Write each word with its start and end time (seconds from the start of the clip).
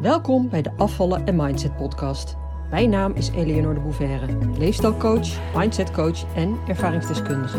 Welkom 0.00 0.48
bij 0.48 0.62
de 0.62 0.72
Afvallen 0.76 1.26
en 1.26 1.36
Mindset 1.36 1.76
podcast. 1.76 2.36
Mijn 2.70 2.90
naam 2.90 3.12
is 3.12 3.28
Eleonore 3.28 3.74
de 3.74 3.80
Bouverre, 3.80 4.58
leefstijlcoach, 4.58 5.54
mindsetcoach 5.56 6.34
en 6.34 6.58
ervaringsdeskundige. 6.68 7.58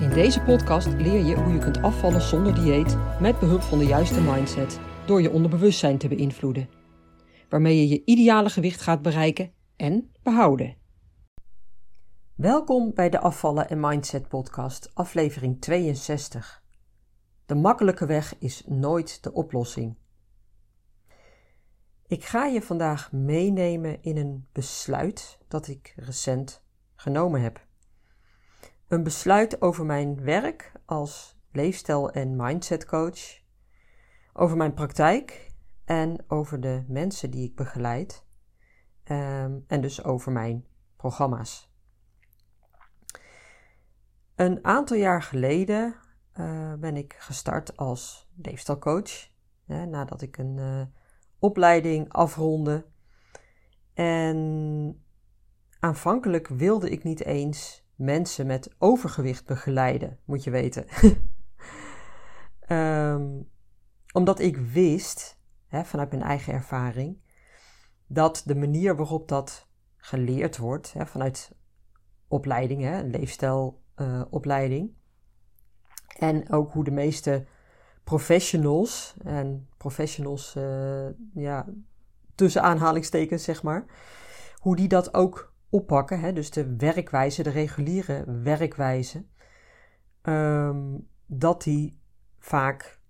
In 0.00 0.10
deze 0.10 0.40
podcast 0.40 0.86
leer 0.86 1.24
je 1.24 1.34
hoe 1.34 1.52
je 1.52 1.58
kunt 1.58 1.82
afvallen 1.82 2.20
zonder 2.20 2.54
dieet 2.54 2.96
met 3.20 3.38
behulp 3.38 3.60
van 3.60 3.78
de 3.78 3.84
juiste 3.84 4.20
mindset 4.20 4.80
door 5.06 5.22
je 5.22 5.30
onderbewustzijn 5.30 5.98
te 5.98 6.08
beïnvloeden, 6.08 6.68
waarmee 7.48 7.76
je 7.76 7.88
je 7.88 8.02
ideale 8.04 8.50
gewicht 8.50 8.80
gaat 8.80 9.02
bereiken 9.02 9.52
en 9.76 10.10
behouden. 10.22 10.76
Welkom 12.34 12.94
bij 12.94 13.10
de 13.10 13.20
Afvallen 13.20 13.68
en 13.68 13.80
Mindset 13.80 14.28
podcast, 14.28 14.90
aflevering 14.94 15.60
62. 15.60 16.62
De 17.46 17.54
makkelijke 17.54 18.06
weg 18.06 18.34
is 18.38 18.62
nooit 18.66 19.22
de 19.22 19.32
oplossing. 19.32 20.00
Ik 22.12 22.24
ga 22.24 22.44
je 22.44 22.62
vandaag 22.62 23.12
meenemen 23.12 24.02
in 24.02 24.16
een 24.16 24.48
besluit 24.52 25.38
dat 25.48 25.68
ik 25.68 25.92
recent 25.96 26.64
genomen 26.94 27.40
heb. 27.40 27.66
Een 28.88 29.02
besluit 29.02 29.62
over 29.62 29.84
mijn 29.84 30.22
werk 30.22 30.72
als 30.84 31.38
leefstijl- 31.52 32.10
en 32.10 32.36
mindsetcoach, 32.36 33.40
over 34.32 34.56
mijn 34.56 34.74
praktijk 34.74 35.52
en 35.84 36.24
over 36.28 36.60
de 36.60 36.84
mensen 36.88 37.30
die 37.30 37.44
ik 37.44 37.56
begeleid 37.56 38.24
ehm, 39.04 39.58
en 39.66 39.80
dus 39.80 40.04
over 40.04 40.32
mijn 40.32 40.66
programma's. 40.96 41.72
Een 44.34 44.64
aantal 44.64 44.96
jaar 44.96 45.22
geleden 45.22 45.94
uh, 46.34 46.74
ben 46.74 46.96
ik 46.96 47.14
gestart 47.18 47.76
als 47.76 48.30
leefstijlcoach. 48.36 49.30
Nadat 49.64 50.22
ik 50.22 50.38
een 50.38 50.56
uh, 50.56 50.82
opleiding 51.42 52.12
afronde. 52.12 52.86
En 53.94 55.02
aanvankelijk 55.80 56.48
wilde 56.48 56.90
ik 56.90 57.02
niet 57.02 57.24
eens 57.24 57.86
mensen 57.94 58.46
met 58.46 58.74
overgewicht 58.78 59.46
begeleiden, 59.46 60.18
moet 60.24 60.44
je 60.44 60.50
weten. 60.50 60.86
um, 62.68 63.48
omdat 64.18 64.40
ik 64.40 64.56
wist, 64.56 65.40
hè, 65.66 65.84
vanuit 65.84 66.10
mijn 66.10 66.22
eigen 66.22 66.52
ervaring, 66.52 67.20
dat 68.06 68.42
de 68.46 68.56
manier 68.56 68.96
waarop 68.96 69.28
dat 69.28 69.68
geleerd 69.96 70.56
wordt, 70.56 70.92
hè, 70.92 71.06
vanuit 71.06 71.52
opleiding, 72.28 72.82
hè, 72.82 73.02
leefstijlopleiding, 73.02 74.88
uh, 74.88 74.94
en 76.28 76.50
ook 76.50 76.72
hoe 76.72 76.84
de 76.84 76.90
meeste 76.90 77.46
professionals, 78.12 79.14
en 79.24 79.68
professionals, 79.76 80.54
uh, 80.56 81.08
ja, 81.34 81.66
tussen 82.34 82.62
aanhalingstekens 82.62 83.44
zeg 83.44 83.62
maar, 83.62 83.84
hoe 84.56 84.76
die 84.76 84.88
dat 84.88 85.14
ook 85.14 85.54
oppakken. 85.70 86.20
Hè? 86.20 86.32
Dus 86.32 86.50
de 86.50 86.76
werkwijze, 86.76 87.42
de 87.42 87.50
reguliere 87.50 88.24
werkwijze, 88.42 89.24
um, 90.22 91.08
dat 91.26 91.62
die 91.62 92.00
vaak 92.38 93.00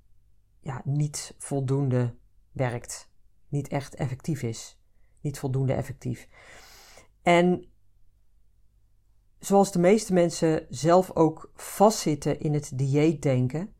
ja, 0.60 0.80
niet 0.84 1.34
voldoende 1.38 2.14
werkt. 2.52 3.10
Niet 3.48 3.68
echt 3.68 3.94
effectief 3.94 4.42
is. 4.42 4.80
Niet 5.20 5.38
voldoende 5.38 5.72
effectief. 5.72 6.28
En 7.22 7.64
zoals 9.38 9.72
de 9.72 9.78
meeste 9.78 10.12
mensen 10.12 10.66
zelf 10.68 11.10
ook 11.14 11.50
vastzitten 11.54 12.40
in 12.40 12.54
het 12.54 12.78
dieetdenken 12.78 13.74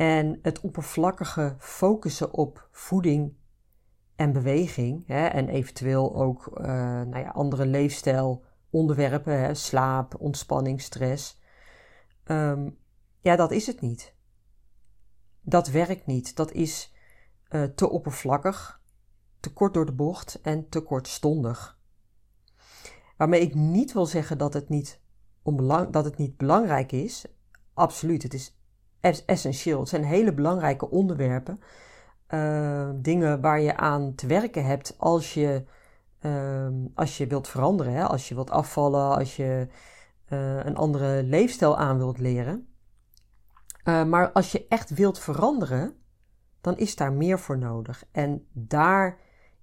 en 0.00 0.38
het 0.42 0.60
oppervlakkige 0.60 1.56
focussen 1.58 2.32
op 2.32 2.68
voeding 2.70 3.36
en 4.16 4.32
beweging 4.32 5.06
hè, 5.06 5.26
en 5.26 5.48
eventueel 5.48 6.14
ook 6.14 6.58
uh, 6.60 6.66
nou 7.02 7.18
ja, 7.18 7.30
andere 7.30 7.66
leefstijlonderwerpen, 7.66 9.40
hè, 9.40 9.54
slaap, 9.54 10.20
ontspanning, 10.20 10.80
stress. 10.80 11.40
Um, 12.24 12.78
ja, 13.20 13.36
dat 13.36 13.50
is 13.50 13.66
het 13.66 13.80
niet. 13.80 14.14
Dat 15.40 15.68
werkt 15.68 16.06
niet. 16.06 16.36
Dat 16.36 16.52
is 16.52 16.94
uh, 17.50 17.62
te 17.62 17.90
oppervlakkig, 17.90 18.82
te 19.40 19.52
kort 19.52 19.74
door 19.74 19.86
de 19.86 19.94
bocht 19.94 20.40
en 20.40 20.68
te 20.68 20.80
kortstondig. 20.80 21.78
Waarmee 23.16 23.40
ik 23.40 23.54
niet 23.54 23.92
wil 23.92 24.06
zeggen 24.06 24.38
dat 24.38 24.54
het 24.54 24.68
niet, 24.68 25.00
onbelang, 25.42 25.90
dat 25.90 26.04
het 26.04 26.16
niet 26.16 26.36
belangrijk 26.36 26.92
is. 26.92 27.24
Absoluut, 27.74 28.22
het 28.22 28.34
is 28.34 28.59
essentieel. 29.00 29.80
Het 29.80 29.88
zijn 29.88 30.04
hele 30.04 30.32
belangrijke 30.32 30.90
onderwerpen. 30.90 31.60
Uh, 32.28 32.90
dingen 32.94 33.40
waar 33.40 33.60
je 33.60 33.76
aan 33.76 34.14
te 34.14 34.26
werken 34.26 34.64
hebt 34.64 34.94
als 34.98 35.34
je, 35.34 35.64
uh, 36.20 36.68
als 36.94 37.18
je 37.18 37.26
wilt 37.26 37.48
veranderen. 37.48 37.92
Hè? 37.92 38.04
Als 38.04 38.28
je 38.28 38.34
wilt 38.34 38.50
afvallen, 38.50 39.16
als 39.16 39.36
je 39.36 39.66
uh, 40.28 40.64
een 40.64 40.76
andere 40.76 41.22
leefstijl 41.22 41.76
aan 41.76 41.98
wilt 41.98 42.18
leren. 42.18 42.68
maar 43.84 44.32
als 44.32 44.52
je 44.52 44.66
echt 44.68 44.90
wilt 44.90 45.18
veranderen, 45.18 45.94
dan 46.60 46.76
is 46.76 46.96
daar 46.96 47.12
meer 47.12 47.38
voor 47.38 47.58
nodig. 47.58 48.04
En 48.12 48.46
daar 48.52 49.18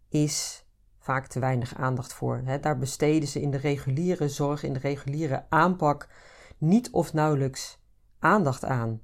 is 0.09 0.65
vaak 0.99 1.27
te 1.27 1.39
weinig 1.39 1.75
aandacht 1.75 2.13
voor. 2.13 2.41
Hè. 2.45 2.59
Daar 2.59 2.77
besteden 2.77 3.27
ze 3.27 3.41
in 3.41 3.51
de 3.51 3.57
reguliere 3.57 4.29
zorg, 4.29 4.63
in 4.63 4.73
de 4.73 4.79
reguliere 4.79 5.45
aanpak 5.49 6.09
niet 6.57 6.91
of 6.91 7.13
nauwelijks 7.13 7.79
aandacht 8.19 8.65
aan. 8.65 9.01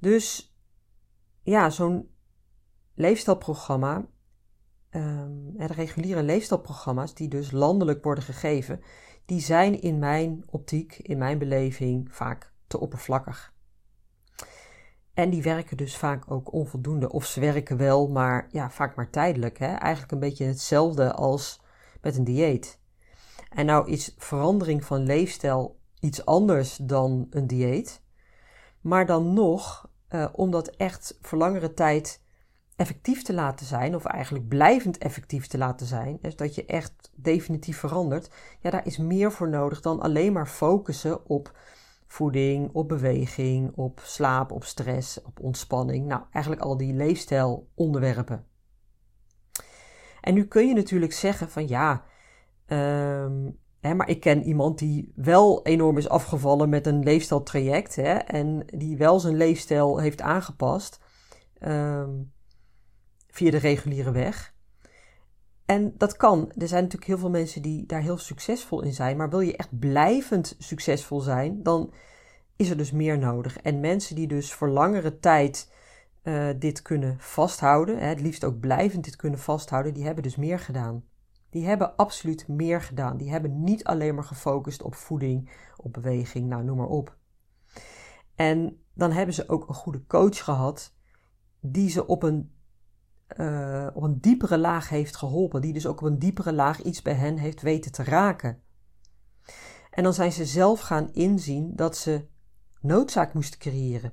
Dus 0.00 0.54
ja, 1.42 1.70
zo'n 1.70 2.10
leefstijlprogramma, 2.94 4.06
um, 4.90 5.52
de 5.56 5.66
reguliere 5.66 6.22
leefstijlprogramma's 6.22 7.14
die 7.14 7.28
dus 7.28 7.50
landelijk 7.50 8.04
worden 8.04 8.24
gegeven, 8.24 8.80
die 9.24 9.40
zijn 9.40 9.80
in 9.80 9.98
mijn 9.98 10.42
optiek, 10.46 10.98
in 10.98 11.18
mijn 11.18 11.38
beleving 11.38 12.14
vaak 12.14 12.52
te 12.66 12.80
oppervlakkig. 12.80 13.52
En 15.14 15.30
die 15.30 15.42
werken 15.42 15.76
dus 15.76 15.96
vaak 15.96 16.30
ook 16.30 16.52
onvoldoende. 16.52 17.10
Of 17.10 17.24
ze 17.24 17.40
werken 17.40 17.76
wel, 17.76 18.08
maar 18.08 18.48
ja, 18.50 18.70
vaak 18.70 18.96
maar 18.96 19.10
tijdelijk. 19.10 19.58
Hè? 19.58 19.74
Eigenlijk 19.74 20.12
een 20.12 20.18
beetje 20.18 20.44
hetzelfde 20.44 21.12
als 21.12 21.60
met 22.00 22.16
een 22.16 22.24
dieet. 22.24 22.80
En 23.50 23.66
nou 23.66 23.90
is 23.90 24.14
verandering 24.18 24.84
van 24.84 25.02
leefstijl 25.02 25.80
iets 26.00 26.24
anders 26.24 26.76
dan 26.76 27.26
een 27.30 27.46
dieet. 27.46 28.02
Maar 28.80 29.06
dan 29.06 29.32
nog, 29.32 29.89
uh, 30.10 30.28
om 30.32 30.50
dat 30.50 30.68
echt 30.68 31.18
voor 31.20 31.38
langere 31.38 31.74
tijd 31.74 32.22
effectief 32.76 33.22
te 33.22 33.34
laten 33.34 33.66
zijn, 33.66 33.94
of 33.94 34.04
eigenlijk 34.04 34.48
blijvend 34.48 34.98
effectief 34.98 35.46
te 35.46 35.58
laten 35.58 35.86
zijn, 35.86 36.18
dus 36.20 36.36
dat 36.36 36.54
je 36.54 36.64
echt 36.64 37.10
definitief 37.14 37.78
verandert, 37.78 38.30
ja, 38.60 38.70
daar 38.70 38.86
is 38.86 38.98
meer 38.98 39.32
voor 39.32 39.48
nodig 39.48 39.80
dan 39.80 40.00
alleen 40.00 40.32
maar 40.32 40.46
focussen 40.48 41.26
op 41.26 41.58
voeding, 42.06 42.70
op 42.72 42.88
beweging, 42.88 43.72
op 43.76 44.00
slaap, 44.04 44.52
op 44.52 44.64
stress, 44.64 45.22
op 45.22 45.40
ontspanning. 45.40 46.06
Nou, 46.06 46.22
eigenlijk 46.32 46.64
al 46.64 46.76
die 46.76 46.94
leefstijlonderwerpen. 46.94 48.46
En 50.20 50.34
nu 50.34 50.46
kun 50.46 50.68
je 50.68 50.74
natuurlijk 50.74 51.12
zeggen 51.12 51.50
van 51.50 51.68
ja, 51.68 52.04
um, 52.66 53.58
hè, 53.80 53.94
maar 53.94 54.08
ik 54.08 54.20
ken 54.20 54.42
iemand 54.42 54.78
die 54.78 55.12
wel 55.14 55.62
enorm 55.62 55.98
is 55.98 56.08
afgevallen 56.08 56.68
met 56.68 56.86
een 56.86 57.02
leefstijltraject 57.02 57.96
hè, 57.96 58.12
en 58.12 58.62
die 58.66 58.96
wel 58.96 59.20
zijn 59.20 59.36
leefstijl 59.36 59.98
heeft 59.98 60.20
aangepast 60.20 61.00
um, 61.62 62.32
via 63.28 63.50
de 63.50 63.56
reguliere 63.56 64.10
weg. 64.10 64.54
En 65.64 65.94
dat 65.96 66.16
kan. 66.16 66.52
Er 66.56 66.68
zijn 66.68 66.82
natuurlijk 66.82 67.10
heel 67.10 67.18
veel 67.18 67.30
mensen 67.30 67.62
die 67.62 67.86
daar 67.86 68.00
heel 68.00 68.18
succesvol 68.18 68.82
in 68.82 68.92
zijn. 68.92 69.16
Maar 69.16 69.30
wil 69.30 69.40
je 69.40 69.56
echt 69.56 69.78
blijvend 69.78 70.54
succesvol 70.58 71.20
zijn, 71.20 71.62
dan 71.62 71.92
is 72.56 72.70
er 72.70 72.76
dus 72.76 72.92
meer 72.92 73.18
nodig. 73.18 73.58
En 73.58 73.80
mensen 73.80 74.16
die 74.16 74.26
dus 74.26 74.52
voor 74.52 74.68
langere 74.68 75.18
tijd 75.18 75.72
uh, 76.22 76.48
dit 76.58 76.82
kunnen 76.82 77.16
vasthouden, 77.18 77.98
hè, 77.98 78.06
het 78.06 78.20
liefst 78.20 78.44
ook 78.44 78.60
blijvend 78.60 79.04
dit 79.04 79.16
kunnen 79.16 79.38
vasthouden, 79.38 79.94
die 79.94 80.04
hebben 80.04 80.22
dus 80.22 80.36
meer 80.36 80.58
gedaan. 80.58 81.04
Die 81.50 81.66
hebben 81.66 81.96
absoluut 81.96 82.48
meer 82.48 82.82
gedaan. 82.82 83.16
Die 83.16 83.30
hebben 83.30 83.62
niet 83.64 83.84
alleen 83.84 84.14
maar 84.14 84.24
gefocust 84.24 84.82
op 84.82 84.94
voeding, 84.94 85.50
op 85.76 85.92
beweging, 85.92 86.48
nou 86.48 86.64
noem 86.64 86.76
maar 86.76 86.86
op. 86.86 87.16
En 88.34 88.82
dan 88.94 89.12
hebben 89.12 89.34
ze 89.34 89.48
ook 89.48 89.68
een 89.68 89.74
goede 89.74 90.06
coach 90.06 90.44
gehad 90.44 90.94
die 91.60 91.90
ze 91.90 92.06
op 92.06 92.22
een 92.22 92.52
uh, 93.36 93.86
op 93.94 94.02
een 94.02 94.20
diepere 94.20 94.58
laag 94.58 94.88
heeft 94.88 95.16
geholpen. 95.16 95.60
Die 95.60 95.72
dus 95.72 95.86
ook 95.86 96.00
op 96.00 96.06
een 96.06 96.18
diepere 96.18 96.52
laag 96.52 96.82
iets 96.82 97.02
bij 97.02 97.14
hen 97.14 97.36
heeft 97.36 97.62
weten 97.62 97.92
te 97.92 98.04
raken. 98.04 98.62
En 99.90 100.02
dan 100.02 100.14
zijn 100.14 100.32
ze 100.32 100.46
zelf 100.46 100.80
gaan 100.80 101.12
inzien 101.12 101.76
dat 101.76 101.96
ze 101.96 102.26
noodzaak 102.80 103.34
moesten 103.34 103.58
creëren. 103.58 104.12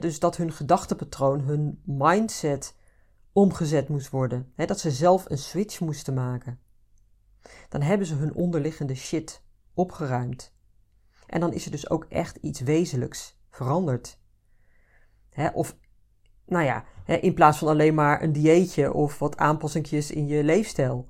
dus 0.00 0.18
dat 0.18 0.36
hun 0.36 0.52
gedachtepatroon, 0.52 1.40
hun 1.40 1.82
mindset 1.84 2.76
omgezet 3.32 3.88
moest 3.88 4.10
worden. 4.10 4.52
dat 4.56 4.80
ze 4.80 4.90
zelf 4.90 5.30
een 5.30 5.38
switch 5.38 5.80
moesten 5.80 6.14
maken. 6.14 6.60
Dan 7.68 7.82
hebben 7.82 8.06
ze 8.06 8.14
hun 8.14 8.34
onderliggende 8.34 8.94
shit 8.94 9.42
opgeruimd. 9.74 10.54
En 11.26 11.40
dan 11.40 11.52
is 11.52 11.64
er 11.64 11.70
dus 11.70 11.90
ook 11.90 12.04
echt 12.04 12.36
iets 12.36 12.60
wezenlijks 12.60 13.38
veranderd. 13.50 14.18
of 15.52 15.76
nou 16.46 16.64
ja, 16.64 16.84
in 17.06 17.34
plaats 17.34 17.58
van 17.58 17.68
alleen 17.68 17.94
maar 17.94 18.22
een 18.22 18.32
dieetje 18.32 18.92
of 18.92 19.18
wat 19.18 19.36
aanpassingjes 19.36 20.10
in 20.10 20.26
je 20.26 20.44
leefstijl. 20.44 21.08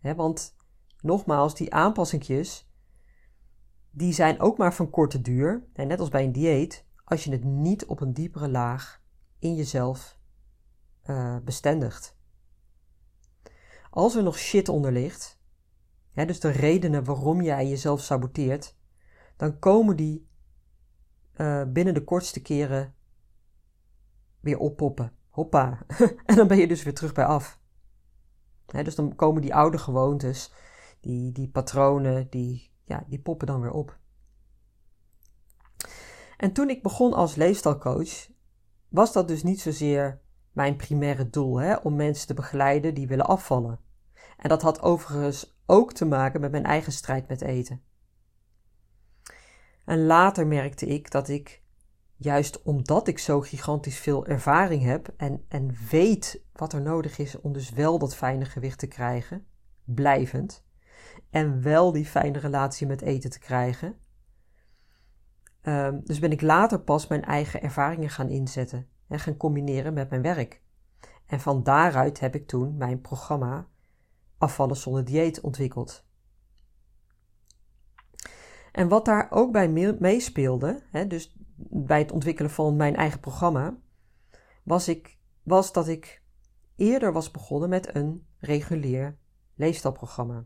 want 0.00 0.56
nogmaals, 1.00 1.54
die 1.54 1.74
aanpassingjes, 1.74 2.70
die 3.90 4.12
zijn 4.12 4.40
ook 4.40 4.58
maar 4.58 4.74
van 4.74 4.90
korte 4.90 5.20
duur. 5.20 5.66
net 5.74 6.00
als 6.00 6.08
bij 6.08 6.24
een 6.24 6.32
dieet, 6.32 6.84
als 7.04 7.24
je 7.24 7.30
het 7.30 7.44
niet 7.44 7.86
op 7.86 8.00
een 8.00 8.12
diepere 8.12 8.48
laag 8.48 9.02
in 9.38 9.54
jezelf 9.54 10.20
uh, 11.06 11.36
bestendigt. 11.44 12.16
Als 13.90 14.16
er 14.16 14.22
nog 14.22 14.38
shit 14.38 14.68
onder 14.68 14.92
ligt, 14.92 15.40
dus 16.14 16.40
de 16.40 16.50
redenen 16.50 17.04
waarom 17.04 17.42
jij 17.42 17.68
jezelf 17.68 18.00
saboteert, 18.00 18.76
dan 19.36 19.58
komen 19.58 19.96
die 19.96 20.28
uh, 21.36 21.62
binnen 21.68 21.94
de 21.94 22.04
kortste 22.04 22.42
keren 22.42 22.94
weer 24.40 24.58
oppoppen. 24.58 25.12
Hoppa. 25.28 25.86
en 26.26 26.36
dan 26.36 26.46
ben 26.46 26.58
je 26.58 26.68
dus 26.68 26.82
weer 26.82 26.94
terug 26.94 27.12
bij 27.12 27.24
af. 27.24 27.60
dus 28.66 28.94
dan 28.94 29.14
komen 29.14 29.42
die 29.42 29.54
oude 29.54 29.78
gewoontes, 29.78 30.52
die, 31.00 31.32
die 31.32 31.48
patronen, 31.48 32.26
die, 32.30 32.70
ja, 32.84 33.04
die 33.08 33.20
poppen 33.20 33.46
dan 33.46 33.60
weer 33.60 33.72
op. 33.72 33.98
En 36.36 36.52
toen 36.52 36.70
ik 36.70 36.82
begon 36.82 37.12
als 37.12 37.34
leefstijlcoach, 37.34 38.28
was 38.88 39.12
dat 39.12 39.28
dus 39.28 39.42
niet 39.42 39.60
zozeer 39.60 40.21
mijn 40.52 40.76
primaire 40.76 41.30
doel, 41.30 41.56
hè, 41.56 41.76
om 41.76 41.96
mensen 41.96 42.26
te 42.26 42.34
begeleiden 42.34 42.94
die 42.94 43.06
willen 43.06 43.26
afvallen. 43.26 43.80
En 44.36 44.48
dat 44.48 44.62
had 44.62 44.82
overigens 44.82 45.60
ook 45.66 45.92
te 45.92 46.04
maken 46.04 46.40
met 46.40 46.50
mijn 46.50 46.64
eigen 46.64 46.92
strijd 46.92 47.28
met 47.28 47.40
eten. 47.40 47.82
En 49.84 50.06
later 50.06 50.46
merkte 50.46 50.86
ik 50.86 51.10
dat 51.10 51.28
ik, 51.28 51.62
juist 52.16 52.62
omdat 52.62 53.08
ik 53.08 53.18
zo 53.18 53.40
gigantisch 53.40 53.98
veel 53.98 54.26
ervaring 54.26 54.82
heb 54.82 55.14
en, 55.16 55.44
en 55.48 55.76
weet 55.90 56.44
wat 56.52 56.72
er 56.72 56.82
nodig 56.82 57.18
is 57.18 57.40
om 57.40 57.52
dus 57.52 57.70
wel 57.70 57.98
dat 57.98 58.14
fijne 58.14 58.44
gewicht 58.44 58.78
te 58.78 58.86
krijgen, 58.86 59.46
blijvend, 59.84 60.64
en 61.30 61.62
wel 61.62 61.92
die 61.92 62.06
fijne 62.06 62.38
relatie 62.38 62.86
met 62.86 63.02
eten 63.02 63.30
te 63.30 63.38
krijgen. 63.38 63.96
Um, 65.62 66.00
dus 66.04 66.18
ben 66.18 66.32
ik 66.32 66.40
later 66.40 66.80
pas 66.80 67.06
mijn 67.06 67.24
eigen 67.24 67.62
ervaringen 67.62 68.10
gaan 68.10 68.28
inzetten 68.28 68.91
en 69.12 69.18
gaan 69.18 69.36
combineren 69.36 69.94
met 69.94 70.10
mijn 70.10 70.22
werk. 70.22 70.62
En 71.26 71.40
van 71.40 71.62
daaruit 71.62 72.20
heb 72.20 72.34
ik 72.34 72.46
toen 72.46 72.76
mijn 72.76 73.00
programma 73.00 73.66
Afvallen 74.38 74.76
zonder 74.76 75.04
dieet 75.04 75.40
ontwikkeld. 75.40 76.04
En 78.72 78.88
wat 78.88 79.04
daar 79.04 79.26
ook 79.30 79.52
bij 79.52 79.68
meespeelde, 79.98 80.82
hè, 80.90 81.06
dus 81.06 81.36
bij 81.56 81.98
het 81.98 82.12
ontwikkelen 82.12 82.50
van 82.50 82.76
mijn 82.76 82.96
eigen 82.96 83.20
programma, 83.20 83.76
was, 84.62 84.88
ik, 84.88 85.18
was 85.42 85.72
dat 85.72 85.88
ik 85.88 86.22
eerder 86.76 87.12
was 87.12 87.30
begonnen 87.30 87.68
met 87.68 87.94
een 87.94 88.26
regulier 88.38 89.18
leefstijlprogramma. 89.54 90.44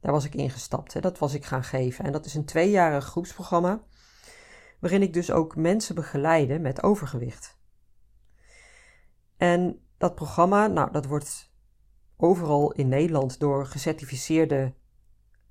Daar 0.00 0.12
was 0.12 0.24
ik 0.24 0.34
ingestapt, 0.34 0.92
hè, 0.92 1.00
dat 1.00 1.18
was 1.18 1.34
ik 1.34 1.44
gaan 1.44 1.64
geven. 1.64 2.04
En 2.04 2.12
dat 2.12 2.24
is 2.24 2.34
een 2.34 2.44
tweejarig 2.44 3.04
groepsprogramma, 3.04 3.82
waarin 4.80 5.02
ik 5.02 5.12
dus 5.12 5.30
ook 5.30 5.56
mensen 5.56 5.94
begeleide 5.94 6.58
met 6.58 6.82
overgewicht. 6.82 7.62
En 9.44 9.80
dat 9.98 10.14
programma, 10.14 10.66
nou, 10.66 10.92
dat 10.92 11.06
wordt 11.06 11.52
overal 12.16 12.72
in 12.72 12.88
Nederland 12.88 13.40
door 13.40 13.66
gecertificeerde 13.66 14.72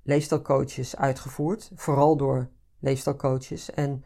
leefstijlcoaches 0.02 0.96
uitgevoerd. 0.96 1.70
Vooral 1.74 2.16
door 2.16 2.48
leefstijlcoaches 2.78 3.70
en 3.70 4.04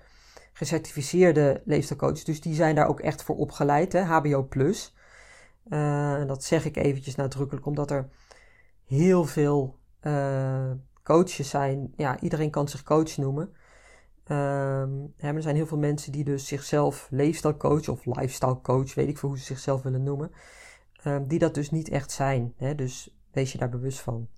gecertificeerde 0.53 1.63
leefstijlcoaches. 1.65 2.25
Dus 2.25 2.41
die 2.41 2.55
zijn 2.55 2.75
daar 2.75 2.89
ook 2.89 3.01
echt 3.01 3.23
voor 3.23 3.37
opgeleid, 3.37 3.93
hè, 3.93 4.01
HBO+. 4.01 4.43
Plus. 4.43 4.95
Uh, 5.69 6.27
dat 6.27 6.45
zeg 6.45 6.65
ik 6.65 6.77
eventjes 6.77 7.15
nadrukkelijk, 7.15 7.67
omdat 7.67 7.91
er 7.91 8.09
heel 8.85 9.25
veel 9.25 9.79
uh, 10.03 10.71
coaches 11.03 11.51
zijn. 11.51 11.93
Ja, 11.97 12.21
iedereen 12.21 12.51
kan 12.51 12.69
zich 12.69 12.83
coach 12.83 13.17
noemen. 13.17 13.53
Um, 14.31 15.15
er 15.17 15.43
zijn 15.43 15.57
heel 15.57 15.67
veel 15.67 15.79
mensen 15.79 16.13
die 16.13 16.25
dus 16.25 16.47
zichzelf 16.47 17.07
leefstijlcoach 17.11 17.89
of 17.89 18.05
lifestyle 18.05 18.61
coach, 18.61 18.95
weet 18.95 19.09
ik 19.09 19.19
veel 19.19 19.29
hoe 19.29 19.39
ze 19.39 19.45
zichzelf 19.45 19.83
willen 19.83 20.03
noemen, 20.03 20.33
um, 21.05 21.27
die 21.27 21.39
dat 21.39 21.55
dus 21.55 21.71
niet 21.71 21.89
echt 21.89 22.11
zijn. 22.11 22.53
Hè? 22.57 22.75
Dus 22.75 23.19
wees 23.31 23.53
je 23.53 23.59
daar 23.59 23.69
bewust 23.69 24.01
van. 24.01 24.29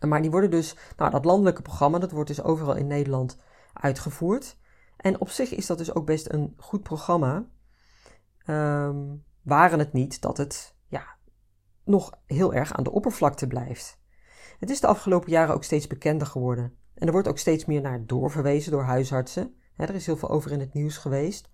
Maar 0.00 0.22
die 0.22 0.30
worden 0.30 0.50
dus, 0.50 0.76
nou 0.96 1.10
dat 1.10 1.24
landelijke 1.24 1.62
programma, 1.62 1.98
dat 1.98 2.10
wordt 2.10 2.28
dus 2.28 2.42
overal 2.42 2.74
in 2.74 2.86
Nederland 2.86 3.38
uitgevoerd. 3.72 4.58
En 4.96 5.20
op 5.20 5.28
zich 5.28 5.54
is 5.54 5.66
dat 5.66 5.78
dus 5.78 5.94
ook 5.94 6.06
best 6.06 6.32
een 6.32 6.54
goed 6.56 6.82
programma. 6.82 7.46
Um, 8.46 9.24
waren 9.42 9.78
het 9.78 9.92
niet 9.92 10.20
dat 10.20 10.36
het 10.36 10.76
ja, 10.86 11.16
nog 11.84 12.12
heel 12.26 12.54
erg 12.54 12.72
aan 12.72 12.84
de 12.84 12.92
oppervlakte 12.92 13.46
blijft. 13.46 14.00
Het 14.58 14.70
is 14.70 14.80
de 14.80 14.86
afgelopen 14.86 15.30
jaren 15.30 15.54
ook 15.54 15.64
steeds 15.64 15.86
bekender 15.86 16.26
geworden. 16.26 16.78
En 16.94 17.06
er 17.06 17.12
wordt 17.12 17.28
ook 17.28 17.38
steeds 17.38 17.64
meer 17.64 17.80
naar 17.80 18.06
doorverwezen 18.06 18.72
door 18.72 18.82
huisartsen. 18.82 19.54
er 19.76 19.94
is 19.94 20.06
heel 20.06 20.16
veel 20.16 20.30
over 20.30 20.52
in 20.52 20.60
het 20.60 20.74
nieuws 20.74 20.96
geweest. 20.96 21.50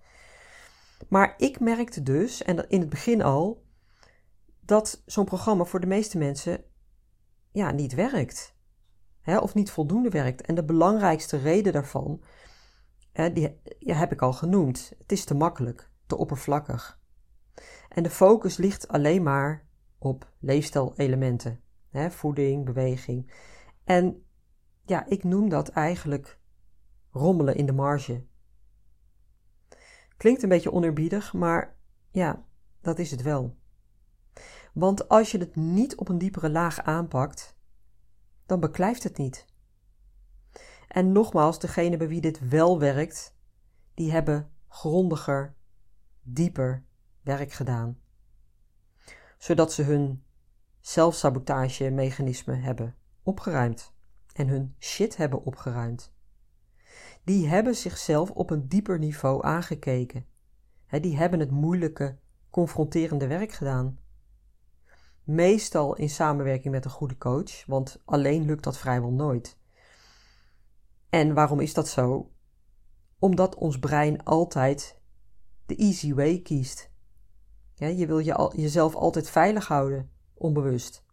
Maar 1.09 1.35
ik 1.37 1.61
merkte 1.61 2.03
dus, 2.03 2.43
en 2.43 2.69
in 2.69 2.81
het 2.81 2.89
begin 2.89 3.23
al, 3.23 3.65
dat 4.61 5.03
zo'n 5.07 5.25
programma 5.25 5.65
voor 5.65 5.81
de 5.81 5.87
meeste 5.87 6.19
mensen 6.19 6.65
ja, 7.53 7.71
niet 7.71 7.95
werkt. 7.95 8.55
of 9.25 9.55
niet 9.55 9.71
voldoende 9.71 10.09
werkt. 10.11 10.43
En 10.43 10.55
de 10.55 10.65
belangrijkste 10.65 11.37
reden 11.37 11.73
daarvan, 11.73 12.23
die 13.33 13.61
ja, 13.79 13.95
heb 13.95 14.13
ik 14.13 14.23
al 14.23 14.33
genoemd. 14.33 14.93
Het 14.99 15.13
is 15.13 15.25
te 15.25 15.35
makkelijk, 15.35 15.91
te 16.07 16.17
oppervlakkig. 16.17 17.01
En 17.89 18.03
de 18.03 18.11
focus 18.11 18.57
ligt 18.57 18.89
alleen 18.89 19.23
maar 19.23 19.69
op 19.99 20.33
leefstijlelementen. 20.39 21.61
voeding, 22.11 22.65
beweging. 22.65 23.33
En 23.85 24.25
ja, 24.91 25.07
ik 25.07 25.25
noem 25.25 25.49
dat 25.49 25.69
eigenlijk 25.69 26.39
rommelen 27.11 27.57
in 27.57 27.67
de 27.67 27.73
marge. 27.73 28.27
Klinkt 30.17 30.43
een 30.43 30.49
beetje 30.49 30.73
oneerbiedig, 30.73 31.33
maar 31.33 31.77
ja, 32.11 32.45
dat 32.81 32.99
is 32.99 33.11
het 33.11 33.23
wel. 33.23 33.59
Want 34.73 35.09
als 35.09 35.31
je 35.31 35.39
het 35.39 35.57
niet 35.57 35.97
op 35.97 36.09
een 36.09 36.19
diepere 36.19 36.51
laag 36.51 36.83
aanpakt, 36.83 37.57
dan 38.47 38.61
beklijft 38.61 39.03
het 39.03 39.17
niet. 39.17 39.47
En 40.89 41.13
nogmaals, 41.13 41.59
degene 41.59 41.97
bij 41.97 42.09
wie 42.09 42.21
dit 42.21 42.49
wel 42.49 42.79
werkt, 42.79 43.37
die 43.95 44.13
hebben 44.13 44.53
grondiger, 44.69 45.57
dieper 46.23 46.85
werk 47.23 47.53
gedaan. 47.53 48.01
Zodat 49.39 49.73
ze 49.73 49.83
hun 49.83 50.25
zelfsabotage-mechanismen 50.81 52.61
hebben 52.61 52.97
opgeruimd 53.23 53.99
en 54.33 54.49
hun 54.49 54.75
shit 54.79 55.17
hebben 55.17 55.45
opgeruimd. 55.45 56.13
Die 57.25 57.49
hebben 57.49 57.75
zichzelf 57.75 58.31
op 58.31 58.51
een 58.51 58.69
dieper 58.69 58.99
niveau 58.99 59.45
aangekeken. 59.45 60.27
die 61.01 61.17
hebben 61.17 61.41
het 61.41 61.51
moeilijke, 61.51 62.19
confronterende 62.51 63.27
werk 63.27 63.53
gedaan. 63.53 63.99
Meestal 65.25 65.97
in 65.97 66.11
samenwerking 66.11 66.75
met 66.75 66.85
een 66.85 66.91
goede 66.91 67.19
coach, 67.19 67.67
want 67.67 68.03
alleen 68.05 68.45
lukt 68.45 68.65
dat 68.65 68.79
vrijwel 68.79 69.13
nooit. 69.13 69.59
En 71.09 71.35
waarom 71.35 71.61
is 71.61 71.75
dat 71.75 71.89
zo? 71.89 72.31
Omdat 73.19 73.55
ons 73.55 73.79
brein 73.79 74.25
altijd 74.25 75.01
de 75.67 75.77
easy 75.77 76.15
way 76.15 76.41
kiest. 76.41 76.91
Je 77.75 78.07
wil 78.07 78.19
je 78.19 78.35
al, 78.35 78.57
jezelf 78.57 78.95
altijd 78.95 79.31
veilig 79.31 79.67
houden, 79.67 80.11
onbewust. 80.35 81.05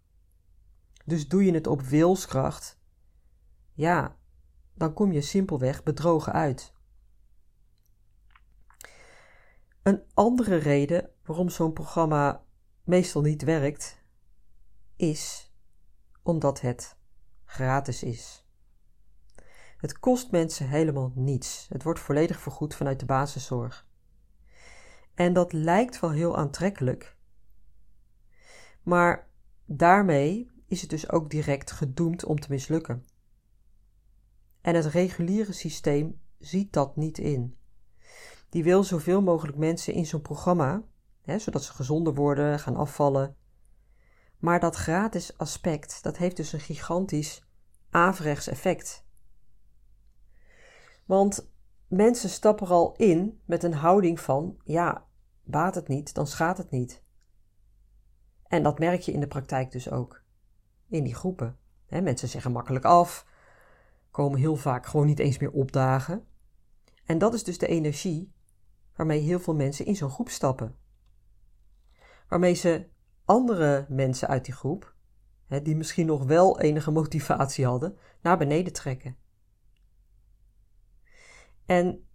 Dus 1.05 1.27
doe 1.27 1.45
je 1.45 1.53
het 1.53 1.67
op 1.67 1.81
wilskracht, 1.81 2.76
ja, 3.77 4.17
dan 4.73 4.93
kom 4.93 5.11
je 5.11 5.21
simpelweg 5.21 5.83
bedrogen 5.83 6.33
uit. 6.33 6.73
Een 9.83 10.03
andere 10.13 10.55
reden 10.55 11.09
waarom 11.23 11.49
zo'n 11.49 11.73
programma 11.73 12.43
meestal 12.83 13.21
niet 13.21 13.43
werkt, 13.43 14.03
is 14.95 15.53
omdat 16.23 16.61
het 16.61 16.97
gratis 17.45 18.03
is. 18.03 18.47
Het 19.77 19.99
kost 19.99 20.31
mensen 20.31 20.67
helemaal 20.67 21.11
niets. 21.15 21.65
Het 21.69 21.83
wordt 21.83 21.99
volledig 21.99 22.39
vergoed 22.39 22.75
vanuit 22.75 22.99
de 22.99 23.05
basiszorg. 23.05 23.87
En 25.13 25.33
dat 25.33 25.53
lijkt 25.53 25.99
wel 25.99 26.11
heel 26.11 26.37
aantrekkelijk. 26.37 27.17
Maar 28.83 29.29
daarmee 29.65 30.51
is 30.67 30.81
het 30.81 30.89
dus 30.89 31.09
ook 31.09 31.29
direct 31.29 31.71
gedoemd 31.71 32.25
om 32.25 32.39
te 32.39 32.47
mislukken. 32.49 33.05
En 34.67 34.75
het 34.75 34.85
reguliere 34.85 35.53
systeem 35.53 36.19
ziet 36.37 36.73
dat 36.73 36.95
niet 36.95 37.17
in. 37.17 37.57
Die 38.49 38.63
wil 38.63 38.83
zoveel 38.83 39.21
mogelijk 39.21 39.57
mensen 39.57 39.93
in 39.93 40.05
zo'n 40.05 40.21
programma, 40.21 40.83
hè, 41.21 41.39
zodat 41.39 41.63
ze 41.63 41.73
gezonder 41.73 42.13
worden, 42.13 42.59
gaan 42.59 42.75
afvallen. 42.75 43.35
Maar 44.37 44.59
dat 44.59 44.75
gratis 44.75 45.37
aspect, 45.37 46.03
dat 46.03 46.17
heeft 46.17 46.35
dus 46.35 46.53
een 46.53 46.59
gigantisch 46.59 47.43
averechts 47.89 48.47
effect. 48.47 49.05
Want 51.05 51.51
mensen 51.87 52.29
stappen 52.29 52.67
er 52.67 52.73
al 52.73 52.95
in 52.95 53.41
met 53.45 53.63
een 53.63 53.73
houding 53.73 54.19
van: 54.19 54.57
ja, 54.63 55.05
baat 55.43 55.75
het 55.75 55.87
niet, 55.87 56.13
dan 56.13 56.27
schaadt 56.27 56.57
het 56.57 56.71
niet. 56.71 57.03
En 58.47 58.63
dat 58.63 58.79
merk 58.79 59.01
je 59.01 59.11
in 59.11 59.19
de 59.19 59.27
praktijk 59.27 59.71
dus 59.71 59.91
ook. 59.91 60.23
In 60.87 61.03
die 61.03 61.15
groepen. 61.15 61.57
mensen 61.89 62.27
zeggen 62.27 62.51
makkelijk 62.51 62.85
af, 62.85 63.25
komen 64.17 64.39
heel 64.39 64.55
vaak 64.55 64.85
gewoon 64.85 65.05
niet 65.05 65.19
eens 65.19 65.37
meer 65.37 65.51
opdagen. 65.51 66.25
En 67.05 67.17
dat 67.17 67.33
is 67.33 67.43
dus 67.43 67.57
de 67.57 67.67
energie 67.67 68.33
waarmee 68.95 69.19
heel 69.19 69.39
veel 69.39 69.55
mensen 69.55 69.85
in 69.85 69.95
zo'n 69.95 70.09
groep 70.09 70.29
stappen. 70.29 70.75
Waarmee 72.27 72.53
ze 72.53 72.87
andere 73.25 73.85
mensen 73.89 74.27
uit 74.27 74.45
die 74.45 74.53
groep, 74.53 74.95
die 75.63 75.75
misschien 75.75 76.05
nog 76.05 76.23
wel 76.23 76.59
enige 76.59 76.91
motivatie 76.91 77.65
hadden, 77.65 77.97
naar 78.21 78.37
beneden 78.37 78.73
trekken. 78.73 79.17
En 81.65 82.07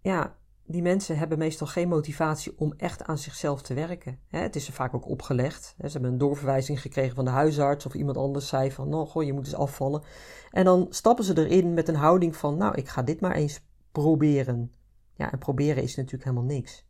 ja, 0.00 0.38
die 0.72 0.82
mensen 0.82 1.18
hebben 1.18 1.38
meestal 1.38 1.66
geen 1.66 1.88
motivatie 1.88 2.52
om 2.58 2.72
echt 2.76 3.04
aan 3.04 3.18
zichzelf 3.18 3.62
te 3.62 3.74
werken. 3.74 4.18
Het 4.28 4.56
is 4.56 4.66
er 4.66 4.72
vaak 4.72 4.94
ook 4.94 5.08
opgelegd. 5.08 5.74
Ze 5.78 5.86
hebben 5.92 6.12
een 6.12 6.18
doorverwijzing 6.18 6.80
gekregen 6.80 7.14
van 7.14 7.24
de 7.24 7.30
huisarts 7.30 7.86
of 7.86 7.94
iemand 7.94 8.16
anders 8.16 8.48
zei 8.48 8.72
van, 8.72 8.88
nou 8.88 9.06
goh, 9.06 9.22
je 9.22 9.32
moet 9.32 9.44
eens 9.44 9.54
afvallen. 9.54 10.02
En 10.50 10.64
dan 10.64 10.86
stappen 10.90 11.24
ze 11.24 11.38
erin 11.38 11.74
met 11.74 11.88
een 11.88 11.94
houding 11.94 12.36
van, 12.36 12.56
nou, 12.56 12.74
ik 12.74 12.88
ga 12.88 13.02
dit 13.02 13.20
maar 13.20 13.34
eens 13.34 13.60
proberen. 13.92 14.72
Ja, 15.14 15.32
en 15.32 15.38
proberen 15.38 15.82
is 15.82 15.96
natuurlijk 15.96 16.24
helemaal 16.24 16.44
niks. 16.44 16.86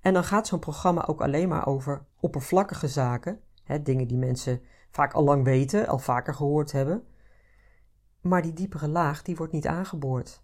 En 0.00 0.12
dan 0.14 0.24
gaat 0.24 0.46
zo'n 0.46 0.58
programma 0.58 1.06
ook 1.06 1.20
alleen 1.20 1.48
maar 1.48 1.66
over 1.66 2.06
oppervlakkige 2.20 2.88
zaken, 2.88 3.40
dingen 3.82 4.06
die 4.06 4.18
mensen 4.18 4.62
vaak 4.90 5.12
al 5.12 5.24
lang 5.24 5.44
weten, 5.44 5.86
al 5.86 5.98
vaker 5.98 6.34
gehoord 6.34 6.72
hebben. 6.72 7.04
Maar 8.20 8.42
die 8.42 8.52
diepere 8.52 8.88
laag, 8.88 9.22
die 9.22 9.36
wordt 9.36 9.52
niet 9.52 9.66
aangeboord. 9.66 10.42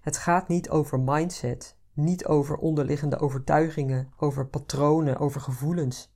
Het 0.00 0.16
gaat 0.16 0.48
niet 0.48 0.70
over 0.70 1.00
mindset, 1.00 1.78
niet 1.92 2.26
over 2.26 2.56
onderliggende 2.56 3.18
overtuigingen, 3.18 4.12
over 4.16 4.46
patronen, 4.46 5.18
over 5.18 5.40
gevoelens. 5.40 6.12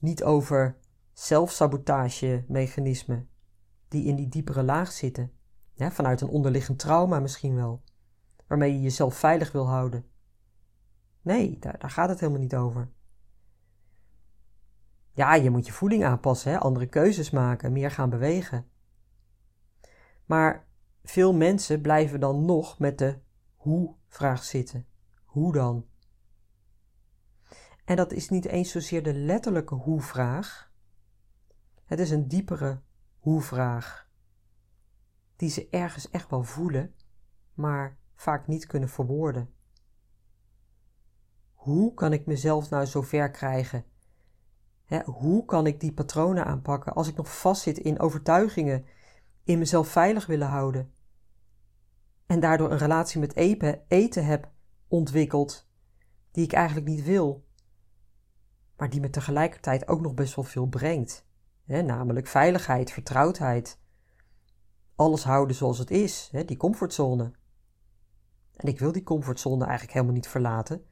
Niet 0.00 0.24
over 0.24 0.76
zelfsabotagemechanismen 1.12 3.28
die 3.88 4.04
in 4.04 4.16
die 4.16 4.28
diepere 4.28 4.62
laag 4.62 4.92
zitten, 4.92 5.32
vanuit 5.76 6.20
een 6.20 6.28
onderliggend 6.28 6.78
trauma 6.78 7.20
misschien 7.20 7.54
wel, 7.54 7.82
waarmee 8.46 8.72
je 8.72 8.80
jezelf 8.80 9.16
veilig 9.16 9.52
wil 9.52 9.68
houden. 9.68 10.04
Nee, 11.22 11.58
daar, 11.58 11.78
daar 11.78 11.90
gaat 11.90 12.08
het 12.08 12.20
helemaal 12.20 12.40
niet 12.40 12.56
over. 12.56 12.90
Ja, 15.12 15.34
je 15.34 15.50
moet 15.50 15.66
je 15.66 15.72
voeding 15.72 16.04
aanpassen, 16.04 16.52
hè? 16.52 16.58
andere 16.58 16.86
keuzes 16.86 17.30
maken, 17.30 17.72
meer 17.72 17.90
gaan 17.90 18.10
bewegen. 18.10 18.68
Maar 20.24 20.66
veel 21.04 21.34
mensen 21.34 21.80
blijven 21.80 22.20
dan 22.20 22.44
nog 22.44 22.78
met 22.78 22.98
de 22.98 23.18
hoe-vraag 23.56 24.44
zitten. 24.44 24.86
Hoe 25.24 25.52
dan? 25.52 25.86
En 27.84 27.96
dat 27.96 28.12
is 28.12 28.28
niet 28.28 28.44
eens 28.44 28.70
zozeer 28.70 29.02
de 29.02 29.14
letterlijke 29.14 29.74
hoe-vraag. 29.74 30.72
Het 31.84 31.98
is 31.98 32.10
een 32.10 32.28
diepere 32.28 32.80
hoe-vraag. 33.18 34.08
Die 35.36 35.50
ze 35.50 35.68
ergens 35.70 36.10
echt 36.10 36.30
wel 36.30 36.42
voelen, 36.42 36.94
maar 37.54 37.98
vaak 38.14 38.46
niet 38.46 38.66
kunnen 38.66 38.88
verwoorden. 38.88 39.52
Hoe 41.52 41.94
kan 41.94 42.12
ik 42.12 42.26
mezelf 42.26 42.70
nou 42.70 42.84
zo 42.84 43.02
ver 43.02 43.30
krijgen? 43.30 43.84
hoe 45.04 45.44
kan 45.44 45.66
ik 45.66 45.80
die 45.80 45.92
patronen 45.92 46.44
aanpakken 46.44 46.94
als 46.94 47.08
ik 47.08 47.16
nog 47.16 47.38
vastzit 47.38 47.78
in 47.78 47.98
overtuigingen, 47.98 48.84
in 49.44 49.58
mezelf 49.58 49.88
veilig 49.88 50.26
willen 50.26 50.48
houden? 50.48 50.93
En 52.34 52.40
daardoor 52.40 52.70
een 52.70 52.78
relatie 52.78 53.20
met 53.20 53.36
eten, 53.88 54.24
heb 54.24 54.50
ontwikkeld 54.88 55.68
die 56.30 56.44
ik 56.44 56.52
eigenlijk 56.52 56.86
niet 56.86 57.04
wil, 57.04 57.46
maar 58.76 58.90
die 58.90 59.00
me 59.00 59.10
tegelijkertijd 59.10 59.88
ook 59.88 60.00
nog 60.00 60.14
best 60.14 60.34
wel 60.34 60.44
veel 60.44 60.66
brengt. 60.66 61.26
Namelijk 61.64 62.26
veiligheid, 62.26 62.90
vertrouwdheid. 62.90 63.80
Alles 64.94 65.24
houden 65.24 65.56
zoals 65.56 65.78
het 65.78 65.90
is, 65.90 66.30
die 66.46 66.56
comfortzone. 66.56 67.32
En 68.52 68.68
ik 68.68 68.78
wil 68.78 68.92
die 68.92 69.02
comfortzone 69.02 69.64
eigenlijk 69.64 69.92
helemaal 69.92 70.14
niet 70.14 70.28
verlaten. 70.28 70.84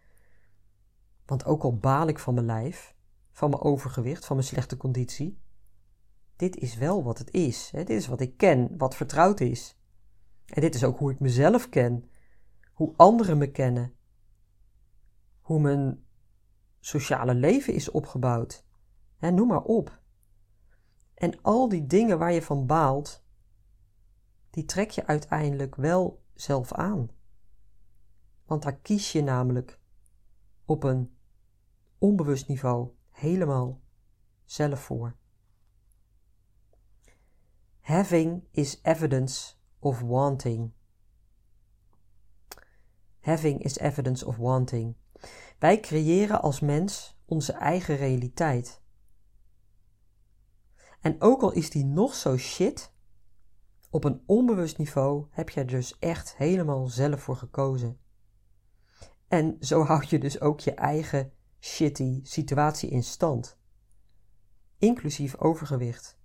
Want 1.26 1.44
ook 1.44 1.62
al 1.62 1.76
baal 1.76 2.06
ik 2.06 2.18
van 2.18 2.34
mijn 2.34 2.46
lijf, 2.46 2.94
van 3.32 3.50
mijn 3.50 3.62
overgewicht, 3.62 4.24
van 4.26 4.36
mijn 4.36 4.48
slechte 4.48 4.76
conditie, 4.76 5.42
dit 6.36 6.56
is 6.56 6.76
wel 6.76 7.04
wat 7.04 7.18
het 7.18 7.30
is. 7.30 7.70
Dit 7.72 7.90
is 7.90 8.06
wat 8.06 8.20
ik 8.20 8.36
ken, 8.36 8.74
wat 8.76 8.96
vertrouwd 8.96 9.40
is. 9.40 9.76
En 10.46 10.60
dit 10.60 10.74
is 10.74 10.84
ook 10.84 10.98
hoe 10.98 11.12
ik 11.12 11.20
mezelf 11.20 11.68
ken, 11.68 12.10
hoe 12.72 12.92
anderen 12.96 13.38
me 13.38 13.50
kennen, 13.50 13.94
hoe 15.40 15.60
mijn 15.60 16.04
sociale 16.80 17.34
leven 17.34 17.74
is 17.74 17.90
opgebouwd. 17.90 18.64
Noem 19.18 19.46
maar 19.48 19.62
op. 19.62 20.00
En 21.14 21.42
al 21.42 21.68
die 21.68 21.86
dingen 21.86 22.18
waar 22.18 22.32
je 22.32 22.42
van 22.42 22.66
baalt, 22.66 23.24
die 24.50 24.64
trek 24.64 24.90
je 24.90 25.06
uiteindelijk 25.06 25.74
wel 25.74 26.22
zelf 26.34 26.72
aan. 26.72 27.10
Want 28.44 28.62
daar 28.62 28.76
kies 28.76 29.12
je 29.12 29.22
namelijk 29.22 29.78
op 30.64 30.82
een 30.82 31.16
onbewust 31.98 32.48
niveau 32.48 32.90
helemaal 33.10 33.80
zelf 34.44 34.80
voor. 34.80 35.16
Having 37.80 38.44
is 38.50 38.80
evidence 38.82 39.54
of 39.82 40.00
wanting. 40.00 40.72
Having 43.20 43.62
is 43.62 43.78
evidence 43.78 44.26
of 44.26 44.36
wanting. 44.36 44.96
Wij 45.58 45.80
creëren 45.80 46.42
als 46.42 46.60
mens 46.60 47.16
onze 47.24 47.52
eigen 47.52 47.96
realiteit. 47.96 48.80
En 51.00 51.20
ook 51.20 51.42
al 51.42 51.52
is 51.52 51.70
die 51.70 51.84
nog 51.84 52.14
zo 52.14 52.36
shit, 52.36 52.92
op 53.90 54.04
een 54.04 54.22
onbewust 54.26 54.78
niveau 54.78 55.26
heb 55.30 55.48
je 55.48 55.60
er 55.60 55.66
dus 55.66 55.98
echt 55.98 56.36
helemaal 56.36 56.86
zelf 56.86 57.22
voor 57.22 57.36
gekozen. 57.36 57.98
En 59.28 59.56
zo 59.60 59.82
houd 59.88 60.10
je 60.10 60.18
dus 60.18 60.40
ook 60.40 60.60
je 60.60 60.74
eigen 60.74 61.32
shitty 61.60 62.20
situatie 62.22 62.90
in 62.90 63.02
stand. 63.02 63.58
Inclusief 64.78 65.36
overgewicht. 65.36 66.18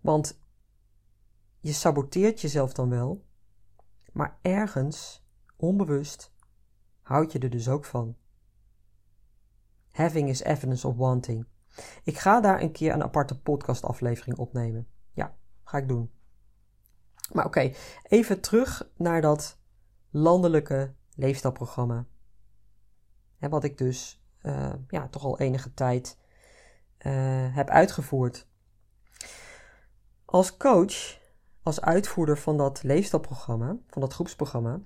Want 0.00 0.43
je 1.64 1.72
saboteert 1.72 2.40
jezelf 2.40 2.72
dan 2.72 2.88
wel, 2.88 3.24
maar 4.12 4.38
ergens, 4.42 5.26
onbewust, 5.56 6.32
houd 7.00 7.32
je 7.32 7.38
er 7.38 7.50
dus 7.50 7.68
ook 7.68 7.84
van. 7.84 8.16
Having 9.90 10.28
is 10.28 10.42
evidence 10.42 10.88
of 10.88 10.96
wanting. 10.96 11.46
Ik 12.02 12.18
ga 12.18 12.40
daar 12.40 12.60
een 12.60 12.72
keer 12.72 12.92
een 12.92 13.02
aparte 13.02 13.40
podcastaflevering 13.40 14.38
opnemen. 14.38 14.88
Ja, 15.12 15.36
ga 15.64 15.78
ik 15.78 15.88
doen. 15.88 16.10
Maar 17.32 17.44
oké, 17.44 17.72
even 18.02 18.40
terug 18.40 18.90
naar 18.96 19.20
dat 19.20 19.58
landelijke 20.10 20.94
leefstijlprogramma. 21.14 22.06
Hè, 23.36 23.48
wat 23.48 23.64
ik 23.64 23.78
dus 23.78 24.24
uh, 24.42 24.72
ja, 24.88 25.08
toch 25.08 25.24
al 25.24 25.38
enige 25.38 25.74
tijd 25.74 26.18
uh, 26.98 27.54
heb 27.54 27.68
uitgevoerd. 27.68 28.48
Als 30.24 30.56
coach 30.56 31.22
als 31.64 31.80
uitvoerder 31.80 32.38
van 32.38 32.56
dat 32.56 32.82
leefstijlprogramma, 32.82 33.76
van 33.88 34.00
dat 34.00 34.12
groepsprogramma, 34.12 34.80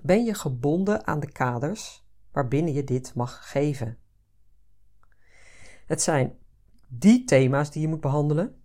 ben 0.00 0.24
je 0.24 0.34
gebonden 0.34 1.06
aan 1.06 1.20
de 1.20 1.32
kaders 1.32 2.06
waarbinnen 2.32 2.72
je 2.72 2.84
dit 2.84 3.14
mag 3.14 3.50
geven. 3.50 3.98
Het 5.86 6.02
zijn 6.02 6.38
die 6.88 7.24
thema's 7.24 7.70
die 7.70 7.82
je 7.82 7.88
moet 7.88 8.00
behandelen. 8.00 8.60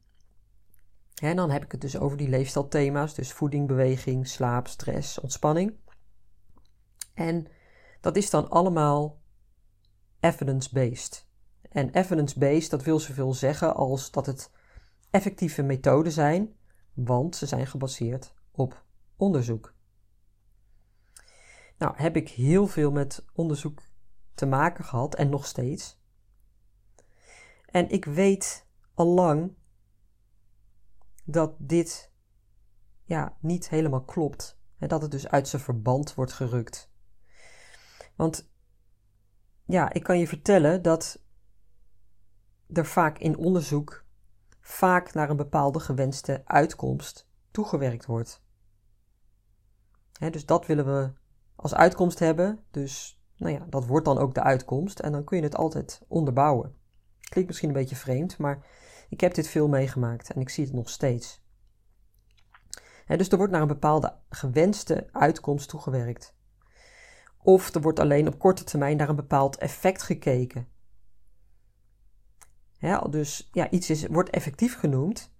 En 1.21 1.35
dan 1.35 1.49
heb 1.49 1.63
ik 1.63 1.71
het 1.71 1.81
dus 1.81 1.97
over 1.97 2.17
die 2.17 2.29
leefstijlthema's, 2.29 3.13
dus 3.13 3.31
voeding, 3.31 3.67
beweging, 3.67 4.27
slaap, 4.27 4.67
stress, 4.67 5.19
ontspanning. 5.19 5.73
En 7.13 7.47
dat 7.99 8.15
is 8.15 8.29
dan 8.29 8.49
allemaal 8.49 9.21
evidence-based. 10.19 11.27
En 11.61 11.89
evidence-based, 11.89 12.69
dat 12.69 12.83
wil 12.83 12.99
zoveel 12.99 13.33
zeggen 13.33 13.75
als 13.75 14.11
dat 14.11 14.25
het 14.25 14.51
effectieve 15.09 15.61
methoden 15.63 16.11
zijn 16.11 16.55
want 16.93 17.35
ze 17.35 17.45
zijn 17.45 17.67
gebaseerd 17.67 18.33
op 18.51 18.85
onderzoek. 19.15 19.73
Nou, 21.77 21.93
heb 21.95 22.15
ik 22.15 22.29
heel 22.29 22.67
veel 22.67 22.91
met 22.91 23.25
onderzoek 23.33 23.81
te 24.33 24.45
maken 24.45 24.85
gehad 24.85 25.15
en 25.15 25.29
nog 25.29 25.45
steeds. 25.45 25.99
En 27.65 27.89
ik 27.89 28.05
weet 28.05 28.67
al 28.93 29.07
lang 29.07 29.55
dat 31.25 31.55
dit 31.57 32.11
ja, 33.03 33.37
niet 33.39 33.69
helemaal 33.69 34.03
klopt. 34.03 34.59
En 34.77 34.87
dat 34.87 35.01
het 35.01 35.11
dus 35.11 35.27
uit 35.27 35.47
zijn 35.47 35.61
verband 35.61 36.13
wordt 36.13 36.33
gerukt. 36.33 36.91
Want 38.15 38.51
ja, 39.65 39.93
ik 39.93 40.03
kan 40.03 40.19
je 40.19 40.27
vertellen 40.27 40.81
dat 40.81 41.23
er 42.67 42.85
vaak 42.85 43.17
in 43.17 43.37
onderzoek 43.37 44.05
vaak 44.61 45.13
naar 45.13 45.29
een 45.29 45.37
bepaalde 45.37 45.79
gewenste 45.79 46.41
uitkomst 46.45 47.29
toegewerkt 47.51 48.05
wordt. 48.05 48.43
dus 50.31 50.45
dat 50.45 50.65
willen 50.65 50.85
we 50.85 51.11
als 51.55 51.75
uitkomst 51.75 52.19
hebben. 52.19 52.63
Dus 52.71 53.21
nou 53.35 53.53
ja, 53.53 53.65
dat 53.69 53.85
wordt 53.85 54.05
dan 54.05 54.17
ook 54.17 54.33
de 54.33 54.43
uitkomst. 54.43 54.99
En 54.99 55.11
dan 55.11 55.23
kun 55.23 55.37
je 55.37 55.43
het 55.43 55.55
altijd 55.55 56.01
onderbouwen. 56.07 56.75
Klinkt 57.19 57.49
misschien 57.49 57.69
een 57.69 57.75
beetje 57.75 57.95
vreemd, 57.95 58.37
maar 58.37 58.65
ik 59.09 59.21
heb 59.21 59.33
dit 59.33 59.47
veel 59.47 59.67
meegemaakt 59.67 60.31
en 60.31 60.41
ik 60.41 60.49
zie 60.49 60.63
het 60.63 60.73
nog 60.73 60.89
steeds. 60.89 61.43
dus 63.07 63.29
er 63.29 63.37
wordt 63.37 63.51
naar 63.51 63.61
een 63.61 63.67
bepaalde 63.67 64.17
gewenste 64.29 65.09
uitkomst 65.11 65.69
toegewerkt. 65.69 66.35
Of 67.43 67.73
er 67.73 67.81
wordt 67.81 67.99
alleen 67.99 68.27
op 68.27 68.39
korte 68.39 68.63
termijn 68.63 68.97
naar 68.97 69.09
een 69.09 69.15
bepaald 69.15 69.57
effect 69.57 70.01
gekeken. 70.01 70.67
Dus 73.09 73.49
ja, 73.51 73.69
iets 73.69 73.89
is, 73.89 74.07
wordt 74.07 74.29
effectief 74.29 74.79
genoemd, 74.79 75.33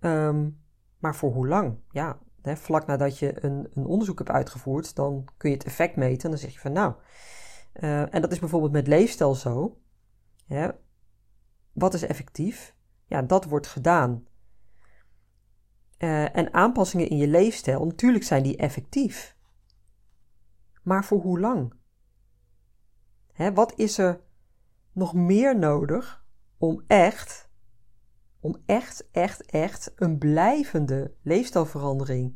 ehm, 0.00 0.50
maar 0.98 1.16
voor 1.16 1.32
hoe 1.32 1.46
lang? 1.46 1.78
Ja, 1.90 2.18
vlak 2.42 2.86
nadat 2.86 3.18
je 3.18 3.44
een, 3.44 3.68
een, 3.74 3.86
onderzoek 3.86 4.18
hebt 4.18 4.30
uitgevoerd, 4.30 4.94
dan 4.94 5.28
kun 5.36 5.50
je 5.50 5.56
het 5.56 5.66
effect 5.66 5.96
meten 5.96 6.24
en 6.24 6.30
dan 6.30 6.38
zeg 6.38 6.52
je 6.52 6.58
van 6.58 6.72
nou, 6.72 6.94
uh, 7.74 8.14
en 8.14 8.20
dat 8.20 8.32
is 8.32 8.38
bijvoorbeeld 8.38 8.72
met 8.72 8.86
leefstijl 8.86 9.34
zo. 9.34 9.80
wat 11.72 11.94
is 11.94 12.02
effectief? 12.02 12.74
Ja, 13.06 13.22
dat 13.22 13.44
wordt 13.44 13.66
gedaan. 13.66 14.26
Uh, 15.98 16.36
en 16.36 16.54
aanpassingen 16.54 17.08
in 17.08 17.16
je 17.16 17.28
leefstijl, 17.28 17.84
natuurlijk 17.84 18.24
zijn 18.24 18.42
die 18.42 18.56
effectief. 18.56 19.36
Maar 20.82 21.04
voor 21.04 21.20
hoe 21.20 21.40
lang? 21.40 21.74
Wat 23.54 23.72
is 23.76 23.98
er 23.98 24.20
nog 24.92 25.14
meer 25.14 25.58
nodig 25.58 26.19
om 26.60 26.84
echt, 26.86 27.48
om 28.40 28.56
echt, 28.66 29.10
echt, 29.10 29.46
echt 29.46 29.92
een 29.96 30.18
blijvende 30.18 31.14
leefstijlverandering 31.22 32.34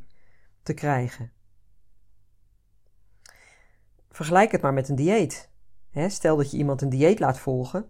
te 0.62 0.74
krijgen? 0.74 1.32
Vergelijk 4.08 4.52
het 4.52 4.62
maar 4.62 4.72
met 4.72 4.88
een 4.88 4.96
dieet. 4.96 5.50
Stel 6.06 6.36
dat 6.36 6.50
je 6.50 6.56
iemand 6.56 6.82
een 6.82 6.88
dieet 6.88 7.18
laat 7.18 7.38
volgen 7.38 7.88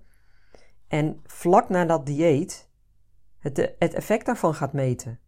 en 0.86 1.20
vlak 1.24 1.68
na 1.68 1.84
dat 1.84 2.06
dieet 2.06 2.68
het, 3.38 3.56
het 3.78 3.94
effect 3.94 4.26
daarvan 4.26 4.54
gaat 4.54 4.72
meten. 4.72 5.20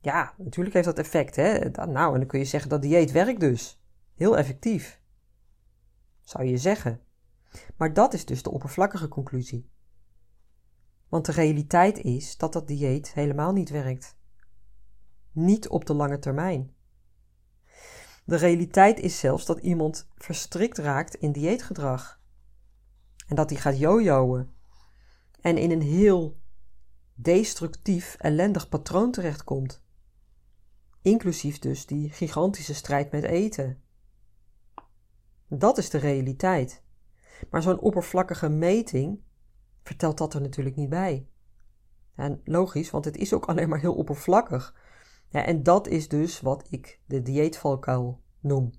Ja, 0.00 0.34
natuurlijk 0.38 0.74
heeft 0.74 0.86
dat 0.86 0.98
effect. 0.98 1.36
Hè? 1.36 1.58
Nou, 1.68 2.12
en 2.12 2.18
dan 2.18 2.26
kun 2.26 2.38
je 2.38 2.44
zeggen 2.44 2.70
dat 2.70 2.82
dieet 2.82 3.10
werkt 3.10 3.40
dus. 3.40 3.82
Heel 4.14 4.38
effectief. 4.38 5.00
Zou 6.22 6.44
je 6.44 6.56
zeggen. 6.56 7.00
Maar 7.76 7.92
dat 7.92 8.14
is 8.14 8.24
dus 8.24 8.42
de 8.42 8.50
oppervlakkige 8.50 9.08
conclusie. 9.08 9.70
Want 11.10 11.26
de 11.26 11.32
realiteit 11.32 11.98
is 11.98 12.36
dat 12.36 12.52
dat 12.52 12.66
dieet 12.66 13.12
helemaal 13.12 13.52
niet 13.52 13.70
werkt. 13.70 14.16
Niet 15.32 15.68
op 15.68 15.86
de 15.86 15.94
lange 15.94 16.18
termijn. 16.18 16.74
De 18.24 18.36
realiteit 18.36 18.98
is 18.98 19.18
zelfs 19.18 19.46
dat 19.46 19.58
iemand 19.58 20.08
verstrikt 20.14 20.78
raakt 20.78 21.14
in 21.14 21.32
dieetgedrag. 21.32 22.20
En 23.26 23.36
dat 23.36 23.50
hij 23.50 23.58
gaat 23.58 23.78
jojoen. 23.78 24.50
En 25.40 25.56
in 25.56 25.70
een 25.70 25.82
heel 25.82 26.40
destructief, 27.14 28.16
ellendig 28.18 28.68
patroon 28.68 29.10
terechtkomt. 29.10 29.82
Inclusief 31.02 31.58
dus 31.58 31.86
die 31.86 32.10
gigantische 32.10 32.74
strijd 32.74 33.10
met 33.12 33.24
eten. 33.24 33.82
Dat 35.48 35.78
is 35.78 35.90
de 35.90 35.98
realiteit. 35.98 36.82
Maar 37.50 37.62
zo'n 37.62 37.80
oppervlakkige 37.80 38.48
meting 38.48 39.22
vertelt 39.82 40.18
dat 40.18 40.34
er 40.34 40.40
natuurlijk 40.40 40.76
niet 40.76 40.88
bij. 40.88 41.28
En 42.14 42.40
logisch, 42.44 42.90
want 42.90 43.04
het 43.04 43.16
is 43.16 43.32
ook 43.32 43.44
alleen 43.44 43.68
maar 43.68 43.80
heel 43.80 43.94
oppervlakkig. 43.94 44.74
Ja, 45.28 45.44
en 45.44 45.62
dat 45.62 45.86
is 45.86 46.08
dus 46.08 46.40
wat 46.40 46.66
ik 46.70 47.00
de 47.06 47.22
dieetvalkuil 47.22 48.22
noem. 48.40 48.70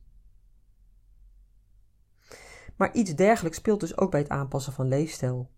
Maar 2.76 2.94
iets 2.94 3.16
dergelijks 3.16 3.58
speelt 3.58 3.80
dus 3.80 3.98
ook 3.98 4.12
bij 4.12 4.20
het 4.20 4.30
aanpassen 4.30 4.74
van 4.74 4.88
leefstijl. 4.88 5.52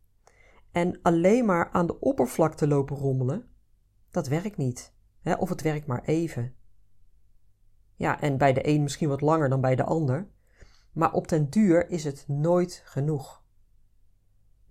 En 0.71 0.99
alleen 1.01 1.45
maar 1.45 1.69
aan 1.71 1.87
de 1.87 1.99
oppervlakte 1.99 2.67
lopen 2.67 2.97
rommelen, 2.97 3.47
dat 4.11 4.27
werkt 4.27 4.57
niet. 4.57 4.93
Of 5.37 5.49
het 5.49 5.61
werkt 5.61 5.87
maar 5.87 6.03
even. 6.03 6.55
Ja, 7.95 8.21
en 8.21 8.37
bij 8.37 8.53
de 8.53 8.67
een 8.67 8.83
misschien 8.83 9.09
wat 9.09 9.21
langer 9.21 9.49
dan 9.49 9.61
bij 9.61 9.75
de 9.75 9.83
ander. 9.83 10.27
Maar 10.91 11.13
op 11.13 11.27
den 11.27 11.49
duur 11.49 11.89
is 11.89 12.03
het 12.03 12.25
nooit 12.27 12.81
genoeg. 12.85 13.42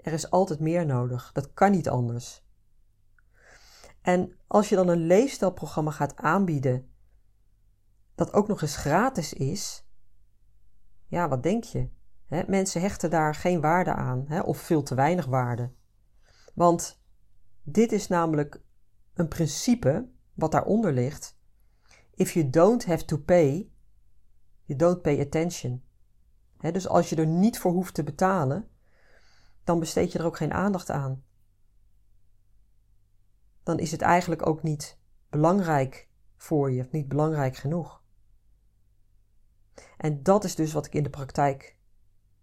Er 0.03 0.13
is 0.13 0.31
altijd 0.31 0.61
meer 0.61 0.87
nodig. 0.87 1.33
Dat 1.33 1.53
kan 1.53 1.71
niet 1.71 1.89
anders. 1.89 2.45
En 4.01 4.37
als 4.47 4.69
je 4.69 4.77
dan 4.77 4.89
een 4.89 5.07
leefstijlprogramma 5.07 5.91
gaat 5.91 6.17
aanbieden, 6.17 6.91
dat 8.15 8.33
ook 8.33 8.49
nog 8.49 8.63
eens 8.63 8.77
gratis 8.77 9.33
is, 9.33 9.87
ja, 11.07 11.29
wat 11.29 11.43
denk 11.43 11.65
je? 11.65 11.89
mensen 12.47 12.81
hechten 12.81 13.11
daar 13.11 13.35
geen 13.35 13.61
waarde 13.61 13.95
aan, 13.95 14.43
of 14.43 14.59
veel 14.59 14.83
te 14.83 14.95
weinig 14.95 15.27
waarde. 15.27 15.73
Want 16.55 17.03
dit 17.63 17.93
is 17.93 18.09
namelijk 18.09 18.63
een 19.15 19.29
principe 19.29 20.09
wat 20.35 20.53
daaronder 20.53 20.93
ligt. 20.93 21.39
If 22.15 22.33
you 22.33 22.51
don't 22.51 22.85
have 22.85 23.05
to 23.05 23.19
pay, 23.19 23.71
you 24.65 24.79
don't 24.79 25.03
pay 25.03 25.21
attention 25.21 25.83
dus 26.71 26.89
als 26.89 27.11
je 27.11 27.17
er 27.17 27.27
niet 27.27 27.59
voor 27.59 27.73
hoeft 27.73 27.95
te 27.95 28.03
betalen, 28.03 28.69
dan 29.65 29.79
besteed 29.79 30.13
je 30.13 30.19
er 30.19 30.25
ook 30.25 30.37
geen 30.37 30.53
aandacht 30.53 30.91
aan. 30.91 31.25
Dan 33.63 33.79
is 33.79 33.91
het 33.91 34.01
eigenlijk 34.01 34.47
ook 34.47 34.63
niet 34.63 34.99
belangrijk 35.31 36.09
voor 36.37 36.71
je, 36.73 36.87
niet 36.91 37.09
belangrijk 37.09 37.57
genoeg. 37.57 38.03
En 39.97 40.23
dat 40.23 40.45
is 40.45 40.55
dus 40.55 40.73
wat 40.73 40.87
ik 40.87 40.95
in 40.95 41.03
de 41.03 41.11
praktijk 41.11 41.77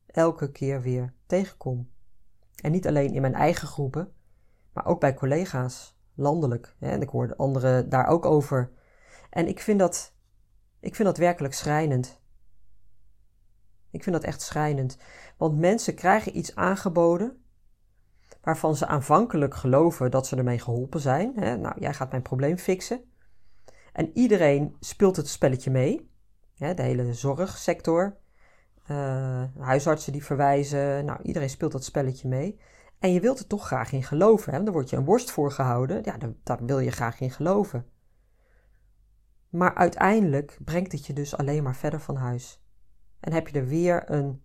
elke 0.05 0.51
keer 0.51 0.81
weer 0.81 1.13
tegenkom. 1.25 1.91
En 2.61 2.71
niet 2.71 2.87
alleen 2.87 3.13
in 3.13 3.21
mijn 3.21 3.33
eigen 3.33 3.67
groepen, 3.67 4.13
maar 4.73 4.85
ook 4.85 4.99
bij 4.99 5.13
collega's, 5.13 5.97
landelijk. 6.15 6.75
En 6.79 7.01
ik 7.01 7.09
hoor 7.09 7.35
anderen 7.35 7.89
daar 7.89 8.07
ook 8.07 8.25
over. 8.25 8.71
En 9.29 9.47
ik 9.47 9.59
vind 9.59 9.79
dat, 9.79 10.13
ik 10.79 10.95
vind 10.95 11.07
dat 11.07 11.17
werkelijk 11.17 11.53
schrijnend. 11.53 12.18
Ik 13.91 14.03
vind 14.03 14.15
dat 14.15 14.25
echt 14.25 14.41
schrijnend. 14.41 14.97
Want 15.37 15.57
mensen 15.57 15.95
krijgen 15.95 16.37
iets 16.37 16.55
aangeboden 16.55 17.43
waarvan 18.41 18.75
ze 18.75 18.87
aanvankelijk 18.87 19.55
geloven 19.55 20.11
dat 20.11 20.27
ze 20.27 20.35
ermee 20.35 20.59
geholpen 20.59 20.99
zijn. 20.99 21.33
Hè? 21.35 21.57
Nou, 21.57 21.75
jij 21.79 21.93
gaat 21.93 22.11
mijn 22.11 22.21
probleem 22.21 22.57
fixen. 22.57 23.01
En 23.93 24.11
iedereen 24.13 24.75
speelt 24.79 25.15
het 25.15 25.27
spelletje 25.27 25.71
mee. 25.71 26.11
De 26.55 26.81
hele 26.81 27.13
zorgsector, 27.13 28.17
uh, 28.91 29.43
huisartsen 29.59 30.11
die 30.11 30.23
verwijzen. 30.23 31.05
Nou, 31.05 31.21
iedereen 31.21 31.49
speelt 31.49 31.71
dat 31.71 31.83
spelletje 31.83 32.27
mee. 32.27 32.59
En 32.99 33.13
je 33.13 33.19
wilt 33.19 33.39
er 33.39 33.47
toch 33.47 33.65
graag 33.65 33.91
in 33.91 34.03
geloven. 34.03 34.53
Hè? 34.53 34.63
Dan 34.63 34.73
wordt 34.73 34.89
je 34.89 34.95
een 34.95 35.05
worst 35.05 35.31
voor 35.31 35.51
gehouden. 35.51 36.01
Ja, 36.03 36.17
daar, 36.17 36.33
daar 36.43 36.65
wil 36.65 36.79
je 36.79 36.91
graag 36.91 37.19
in 37.19 37.31
geloven. 37.31 37.85
Maar 39.49 39.75
uiteindelijk 39.75 40.57
brengt 40.63 40.91
het 40.91 41.05
je 41.05 41.13
dus 41.13 41.37
alleen 41.37 41.63
maar 41.63 41.75
verder 41.75 41.99
van 41.99 42.15
huis. 42.15 42.58
En 43.19 43.33
heb 43.33 43.47
je 43.47 43.59
er 43.59 43.67
weer 43.67 44.11
een 44.11 44.41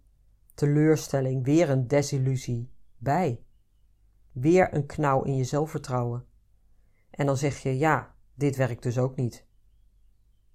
teleurstelling, 0.54 1.44
weer 1.44 1.70
een 1.70 1.88
desillusie 1.88 2.70
bij. 2.96 3.44
Weer 4.32 4.74
een 4.74 4.86
knauw 4.86 5.22
in 5.22 5.36
je 5.36 5.44
zelfvertrouwen. 5.44 6.26
En 7.10 7.26
dan 7.26 7.36
zeg 7.36 7.58
je: 7.58 7.78
ja, 7.78 8.14
dit 8.34 8.56
werkt 8.56 8.82
dus 8.82 8.98
ook 8.98 9.16
niet. 9.16 9.46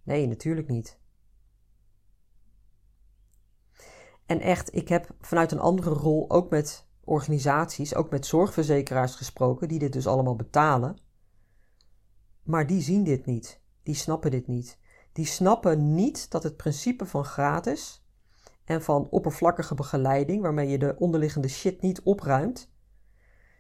Nee, 0.03 0.27
natuurlijk 0.27 0.67
niet. 0.67 0.99
En 4.25 4.39
echt, 4.39 4.75
ik 4.75 4.89
heb 4.89 5.15
vanuit 5.21 5.51
een 5.51 5.60
andere 5.60 5.89
rol 5.89 6.29
ook 6.29 6.49
met 6.49 6.88
organisaties, 7.03 7.95
ook 7.95 8.10
met 8.10 8.25
zorgverzekeraars 8.25 9.15
gesproken, 9.15 9.67
die 9.67 9.79
dit 9.79 9.93
dus 9.93 10.08
allemaal 10.08 10.36
betalen. 10.36 10.97
Maar 12.43 12.67
die 12.67 12.82
zien 12.82 13.03
dit 13.03 13.25
niet. 13.25 13.62
Die 13.84 13.95
snappen 13.95 14.32
dit 14.32 14.47
niet. 14.47 14.79
Die 15.12 15.25
snappen 15.25 15.93
niet 15.93 16.32
dat 16.32 16.43
het 16.43 16.58
principe 16.58 17.05
van 17.05 17.25
gratis 17.25 17.99
en 18.69 18.82
van 18.82 19.10
oppervlakkige 19.10 19.75
begeleiding, 19.75 20.41
waarmee 20.41 20.67
je 20.67 20.77
de 20.77 20.95
onderliggende 20.97 21.47
shit 21.47 21.82
niet 21.82 22.01
opruimt, 22.01 22.71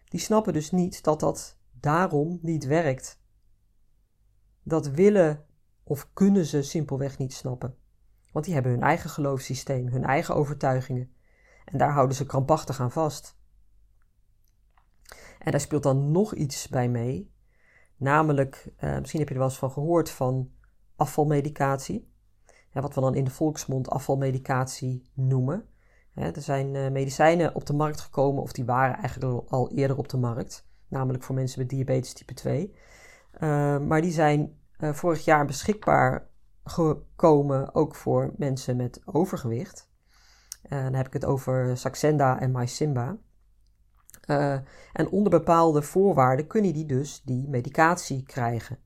die 0.05 0.19
snappen 0.19 0.53
dus 0.53 0.71
niet 0.71 1.03
dat 1.03 1.19
dat 1.19 1.57
daarom 1.71 2.39
niet 2.41 2.65
werkt. 2.65 3.21
Dat 4.63 4.89
willen 4.89 5.45
of 5.83 6.09
kunnen 6.13 6.45
ze 6.45 6.61
simpelweg 6.61 7.17
niet 7.17 7.33
snappen. 7.33 7.75
Want 8.31 8.45
die 8.45 8.53
hebben 8.53 8.71
hun 8.71 8.81
eigen 8.81 9.09
geloofssysteem, 9.09 9.87
hun 9.87 10.03
eigen 10.03 10.35
overtuigingen. 10.35 11.13
En 11.65 11.77
daar 11.77 11.91
houden 11.91 12.15
ze 12.15 12.25
krampachtig 12.25 12.79
aan 12.79 12.91
vast. 12.91 13.37
En 15.39 15.51
daar 15.51 15.61
speelt 15.61 15.83
dan 15.83 16.11
nog 16.11 16.33
iets 16.33 16.67
bij 16.67 16.89
mee. 16.89 17.33
Namelijk, 17.95 18.73
eh, 18.77 18.99
misschien 18.99 19.19
heb 19.19 19.27
je 19.27 19.33
er 19.33 19.39
wel 19.39 19.49
eens 19.49 19.59
van 19.59 19.71
gehoord 19.71 20.09
van 20.09 20.51
afvalmedicatie 20.95 22.08
wat 22.73 22.95
we 22.95 23.01
dan 23.01 23.15
in 23.15 23.23
de 23.23 23.31
volksmond 23.31 23.89
afvalmedicatie 23.89 25.09
noemen. 25.13 25.65
er 26.13 26.41
zijn 26.41 26.75
uh, 26.75 26.89
medicijnen 26.89 27.55
op 27.55 27.65
de 27.65 27.73
markt 27.73 27.99
gekomen, 27.99 28.41
of 28.41 28.51
die 28.51 28.65
waren 28.65 28.95
eigenlijk 28.95 29.49
al 29.49 29.71
eerder 29.71 29.97
op 29.97 30.09
de 30.09 30.17
markt, 30.17 30.67
namelijk 30.87 31.23
voor 31.23 31.35
mensen 31.35 31.59
met 31.59 31.69
diabetes 31.69 32.13
type 32.13 32.33
2. 32.33 32.73
Uh, 33.39 33.75
eh, 33.75 33.81
maar 33.81 34.01
die 34.01 34.11
zijn 34.11 34.57
uh, 34.79 34.93
vorig 34.93 35.25
jaar 35.25 35.45
beschikbaar 35.45 36.27
gekomen, 36.63 37.75
ook 37.75 37.95
voor 37.95 38.33
mensen 38.37 38.75
met 38.75 39.01
overgewicht. 39.05 39.87
Dan 40.69 40.93
heb 40.93 41.07
ik 41.07 41.13
het 41.13 41.25
over 41.25 41.77
Saxenda 41.77 42.39
en 42.39 42.51
MySimba. 42.51 43.17
Uh, 44.25 44.53
en 44.93 45.09
onder 45.09 45.29
bepaalde 45.29 45.81
voorwaarden 45.81 46.47
kunnen 46.47 46.73
die 46.73 46.85
dus 46.85 47.21
die 47.25 47.47
medicatie 47.47 48.23
krijgen. 48.23 48.77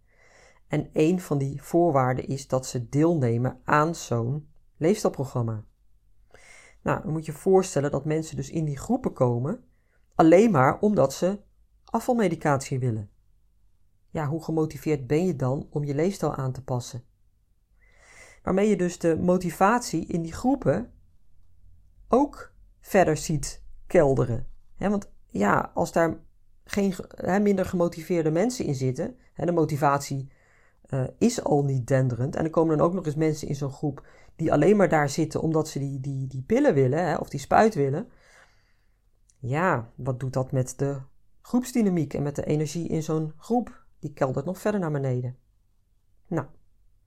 En 0.73 0.89
een 0.93 1.21
van 1.21 1.37
die 1.37 1.61
voorwaarden 1.61 2.27
is 2.27 2.47
dat 2.47 2.65
ze 2.65 2.89
deelnemen 2.89 3.59
aan 3.63 3.95
zo'n 3.95 4.47
leefstijlprogramma. 4.77 5.65
Nou, 6.81 7.01
dan 7.01 7.11
moet 7.11 7.25
je 7.25 7.31
voorstellen 7.31 7.91
dat 7.91 8.05
mensen 8.05 8.35
dus 8.35 8.49
in 8.49 8.65
die 8.65 8.77
groepen 8.77 9.13
komen 9.13 9.63
alleen 10.15 10.51
maar 10.51 10.79
omdat 10.79 11.13
ze 11.13 11.39
afvalmedicatie 11.85 12.79
willen. 12.79 13.09
Ja, 14.09 14.27
hoe 14.27 14.43
gemotiveerd 14.43 15.07
ben 15.07 15.25
je 15.25 15.35
dan 15.35 15.67
om 15.69 15.83
je 15.83 15.95
leefstijl 15.95 16.35
aan 16.35 16.51
te 16.51 16.63
passen? 16.63 17.03
Waarmee 18.43 18.69
je 18.69 18.77
dus 18.77 18.99
de 18.99 19.17
motivatie 19.17 20.05
in 20.05 20.21
die 20.21 20.33
groepen 20.33 20.93
ook 22.07 22.53
verder 22.79 23.17
ziet 23.17 23.63
kelderen. 23.87 24.47
want 24.77 25.11
ja, 25.27 25.71
als 25.73 25.91
daar 25.91 26.19
geen, 26.63 26.95
minder 27.41 27.65
gemotiveerde 27.65 28.31
mensen 28.31 28.65
in 28.65 28.75
zitten, 28.75 29.17
de 29.35 29.51
motivatie 29.51 30.31
uh, 30.93 31.03
is 31.17 31.43
al 31.43 31.63
niet 31.63 31.87
denderend. 31.87 32.35
En 32.35 32.43
er 32.43 32.49
komen 32.49 32.77
dan 32.77 32.85
ook 32.85 32.93
nog 32.93 33.05
eens 33.05 33.15
mensen 33.15 33.47
in 33.47 33.55
zo'n 33.55 33.71
groep 33.71 34.07
die 34.35 34.51
alleen 34.51 34.77
maar 34.77 34.89
daar 34.89 35.09
zitten 35.09 35.41
omdat 35.41 35.67
ze 35.67 35.79
die, 35.79 35.99
die, 35.99 36.27
die 36.27 36.41
pillen 36.41 36.73
willen 36.73 37.07
hè, 37.07 37.15
of 37.15 37.29
die 37.29 37.39
spuit 37.39 37.75
willen. 37.75 38.09
Ja, 39.39 39.91
wat 39.95 40.19
doet 40.19 40.33
dat 40.33 40.51
met 40.51 40.73
de 40.77 41.01
groepsdynamiek 41.41 42.13
en 42.13 42.23
met 42.23 42.35
de 42.35 42.45
energie 42.45 42.87
in 42.87 43.03
zo'n 43.03 43.33
groep? 43.37 43.85
Die 43.99 44.13
keldert 44.13 44.45
nog 44.45 44.59
verder 44.59 44.79
naar 44.79 44.91
beneden. 44.91 45.37
Nou, 46.27 46.45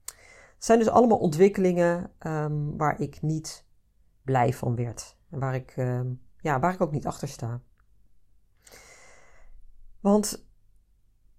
het 0.05 0.65
zijn 0.65 0.79
dus 0.79 0.89
allemaal 0.89 1.17
ontwikkelingen 1.17 2.11
um, 2.19 2.77
waar 2.77 3.01
ik 3.01 3.21
niet 3.21 3.65
blij 4.23 4.53
van 4.53 4.75
werd. 4.75 5.17
Waar 5.29 5.55
ik, 5.55 5.77
um, 5.77 6.21
ja, 6.37 6.59
waar 6.59 6.73
ik 6.73 6.81
ook 6.81 6.91
niet 6.91 7.05
achter 7.05 7.27
sta. 7.27 7.61
Want 9.99 10.47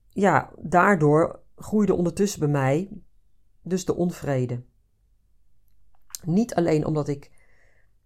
ja, 0.09 0.51
daardoor 0.59 1.41
groeide 1.59 1.95
ondertussen 1.95 2.41
bij 2.41 2.49
mij 2.49 2.91
dus 3.63 3.85
de 3.85 3.95
onvrede. 3.95 4.63
Niet 6.25 6.55
alleen 6.55 6.87
omdat 6.87 7.09
ik 7.09 7.31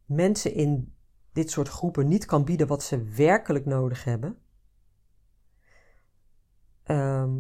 mensen 0.05 0.55
in 0.55 0.95
dit 1.33 1.51
soort 1.51 1.69
groepen 1.69 2.09
niet 2.09 2.25
kan 2.25 2.45
bieden 2.45 2.67
wat 2.67 2.83
ze 2.83 3.03
werkelijk 3.03 3.67
nodig 3.67 4.05
hebben. 4.05 4.38
Ehm, 6.83 7.38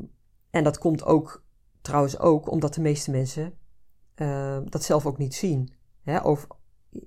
en 0.50 0.64
dat 0.64 0.78
komt 0.78 1.04
ook 1.04 1.44
trouwens 1.80 2.18
ook 2.18 2.50
omdat 2.50 2.74
de 2.74 2.80
meeste 2.80 3.10
mensen 3.10 3.58
uh, 4.16 4.58
dat 4.64 4.82
zelf 4.82 5.06
ook 5.06 5.18
niet 5.18 5.34
zien. 5.34 5.72
Hè? 6.02 6.18
Of 6.18 6.46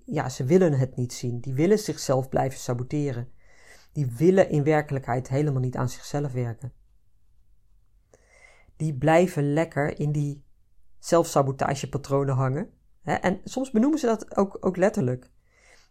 ja, 0.06 0.30
ze 0.30 0.44
willen 0.44 0.74
het 0.74 0.96
niet 0.96 1.14
zien. 1.14 1.40
Die 1.40 1.54
willen 1.54 1.80
zichzelf 1.80 2.30
blijven 2.30 2.60
saboteren. 2.60 3.32
Die 3.92 4.06
willen 4.06 4.50
in 4.50 4.64
werkelijkheid 4.64 5.28
helemaal 5.28 5.62
niet 5.62 5.76
aan 5.76 5.90
zichzelf 5.90 6.32
werken 6.32 6.74
die 8.76 8.98
blijven 8.98 9.54
lekker 9.54 10.00
in 10.00 10.12
die 10.12 10.44
zelfsabotagepatronen 11.00 12.36
hangen. 12.36 12.70
En 13.04 13.42
soms 13.44 13.72
benoemen 13.72 14.00
ze 14.00 14.06
dat 14.06 14.38
ook, 14.38 14.58
ook 14.60 14.78
letterlijk. 14.78 15.32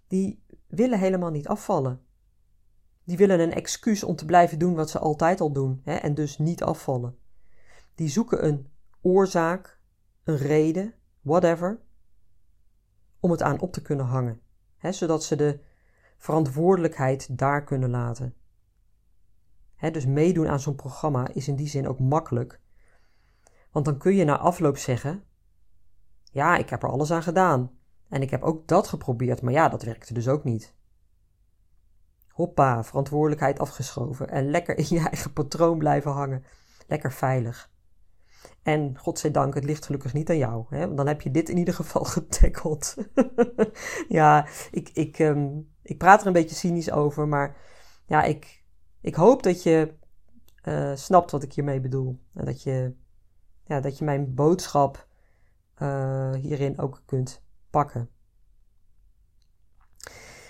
Die 0.06 0.44
willen 0.66 0.98
helemaal 0.98 1.30
niet 1.30 1.48
afvallen. 1.48 2.00
Die 3.04 3.16
willen 3.16 3.40
een 3.40 3.52
excuus 3.52 4.04
om 4.04 4.16
te 4.16 4.24
blijven 4.24 4.58
doen 4.58 4.74
wat 4.74 4.90
ze 4.90 4.98
altijd 4.98 5.40
al 5.40 5.52
doen 5.52 5.80
en 5.84 6.14
dus 6.14 6.38
niet 6.38 6.62
afvallen. 6.62 7.18
Die 7.94 8.08
zoeken 8.08 8.44
een 8.44 8.68
oorzaak, 9.00 9.80
een 10.24 10.36
reden, 10.36 10.94
whatever, 11.20 11.80
om 13.20 13.30
het 13.30 13.42
aan 13.42 13.60
op 13.60 13.72
te 13.72 13.82
kunnen 13.82 14.06
hangen, 14.06 14.40
hè? 14.76 14.92
zodat 14.92 15.24
ze 15.24 15.36
de 15.36 15.60
verantwoordelijkheid 16.16 17.38
daar 17.38 17.64
kunnen 17.64 17.90
laten. 17.90 18.34
Dus 19.92 20.06
meedoen 20.06 20.48
aan 20.48 20.60
zo'n 20.60 20.74
programma 20.74 21.28
is 21.34 21.48
in 21.48 21.56
die 21.56 21.68
zin 21.68 21.88
ook 21.88 21.98
makkelijk, 21.98 22.60
want 23.74 23.86
dan 23.86 23.98
kun 23.98 24.14
je 24.14 24.24
na 24.24 24.38
afloop 24.38 24.76
zeggen: 24.76 25.24
Ja, 26.22 26.56
ik 26.56 26.70
heb 26.70 26.82
er 26.82 26.90
alles 26.90 27.10
aan 27.10 27.22
gedaan. 27.22 27.70
En 28.08 28.22
ik 28.22 28.30
heb 28.30 28.42
ook 28.42 28.68
dat 28.68 28.88
geprobeerd, 28.88 29.42
maar 29.42 29.52
ja, 29.52 29.68
dat 29.68 29.82
werkte 29.82 30.14
dus 30.14 30.28
ook 30.28 30.44
niet. 30.44 30.74
Hoppa, 32.28 32.84
verantwoordelijkheid 32.84 33.58
afgeschoven 33.58 34.28
en 34.28 34.50
lekker 34.50 34.78
in 34.78 34.86
je 34.88 34.98
eigen 35.08 35.32
patroon 35.32 35.78
blijven 35.78 36.10
hangen. 36.10 36.44
Lekker 36.86 37.12
veilig. 37.12 37.70
En 38.62 38.98
godzijdank, 38.98 39.54
het 39.54 39.64
ligt 39.64 39.84
gelukkig 39.86 40.12
niet 40.12 40.30
aan 40.30 40.38
jou. 40.38 40.66
Hè? 40.68 40.78
Want 40.78 40.96
dan 40.96 41.06
heb 41.06 41.20
je 41.20 41.30
dit 41.30 41.48
in 41.48 41.56
ieder 41.56 41.74
geval 41.74 42.04
getackeld. 42.18 42.94
ja, 44.08 44.46
ik, 44.70 44.88
ik, 44.88 45.18
um, 45.18 45.70
ik 45.82 45.98
praat 45.98 46.20
er 46.20 46.26
een 46.26 46.32
beetje 46.32 46.56
cynisch 46.56 46.90
over, 46.90 47.28
maar 47.28 47.56
ja, 48.06 48.22
ik, 48.22 48.64
ik 49.00 49.14
hoop 49.14 49.42
dat 49.42 49.62
je 49.62 49.94
uh, 50.64 50.94
snapt 50.94 51.30
wat 51.30 51.42
ik 51.42 51.52
hiermee 51.52 51.80
bedoel. 51.80 52.20
En 52.34 52.44
dat 52.44 52.62
je 52.62 52.94
ja, 53.64 53.80
dat 53.80 53.98
je 53.98 54.04
mijn 54.04 54.34
boodschap 54.34 55.08
uh, 55.82 56.34
hierin 56.34 56.78
ook 56.78 57.02
kunt 57.06 57.42
pakken. 57.70 58.10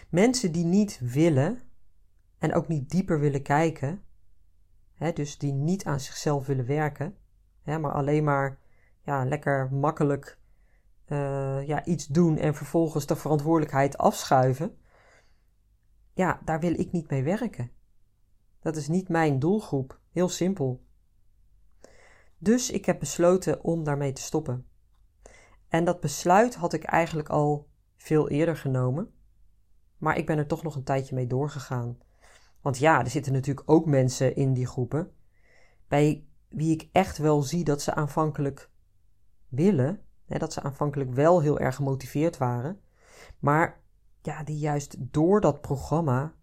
Mensen 0.09 0.53
die 0.53 0.65
niet 0.65 1.01
willen 1.03 1.61
en 2.39 2.55
ook 2.55 2.69
niet 2.69 2.91
dieper 2.91 3.21
willen 3.21 3.43
kijken, 3.43 4.03
hè, 4.95 5.13
dus 5.13 5.39
die 5.39 5.53
niet 5.53 5.85
aan 5.85 6.01
zichzelf 6.01 6.47
willen 6.47 6.67
werken, 6.67 7.17
hè, 7.63 7.79
maar 7.79 7.93
alleen 7.93 8.25
maar 8.25 8.59
ja, 9.03 9.25
lekker 9.25 9.73
makkelijk 9.73 10.39
uh, 11.07 11.67
ja, 11.67 11.85
iets 11.85 12.07
doen 12.07 12.37
en 12.37 12.55
vervolgens 12.55 13.07
de 13.07 13.17
verantwoordelijkheid 13.17 13.99
afschuiven, 13.99 14.77
ja, 16.13 16.41
daar 16.45 16.61
wil 16.61 16.79
ik 16.79 16.93
niet 16.93 17.11
mee 17.11 17.23
werken. 17.23 17.71
Dat 18.61 18.77
is 18.77 18.89
niet 18.89 19.09
mijn 19.09 19.39
doelgroep. 19.39 20.01
Heel 20.11 20.29
simpel. 20.29 20.85
Dus 22.45 22.71
ik 22.71 22.85
heb 22.85 22.99
besloten 22.99 23.65
om 23.65 23.85
daarmee 23.85 24.13
te 24.13 24.23
stoppen. 24.23 24.67
En 25.69 25.85
dat 25.85 26.01
besluit 26.01 26.55
had 26.55 26.73
ik 26.73 26.85
eigenlijk 26.85 27.29
al 27.29 27.69
veel 27.97 28.29
eerder 28.29 28.57
genomen. 28.57 29.13
Maar 29.99 30.17
ik 30.17 30.27
ben 30.27 30.39
er 30.39 30.47
toch 30.47 30.63
nog 30.63 30.75
een 30.75 30.85
tijdje 30.85 31.15
mee 31.15 31.27
doorgegaan. 31.27 31.99
Want 32.61 32.79
ja, 32.79 33.01
er 33.01 33.11
zitten 33.11 33.33
natuurlijk 33.33 33.71
ook 33.71 33.87
mensen 33.87 34.37
in 34.37 34.53
die 34.53 34.67
groepen. 34.67 35.13
Bij 35.89 36.27
wie 36.49 36.73
ik 36.73 36.89
echt 36.93 37.19
wel 37.19 37.43
zie 37.43 37.65
dat 37.65 37.83
ze 37.83 37.95
aanvankelijk 37.95 38.71
willen. 39.49 40.01
Hè, 40.27 40.39
dat 40.39 40.53
ze 40.53 40.63
aanvankelijk 40.63 41.11
wel 41.11 41.41
heel 41.41 41.59
erg 41.59 41.75
gemotiveerd 41.75 42.37
waren. 42.37 42.81
Maar 43.39 43.81
ja, 44.23 44.43
die 44.43 44.59
juist 44.59 44.97
door 44.99 45.41
dat 45.41 45.61
programma 45.61 46.35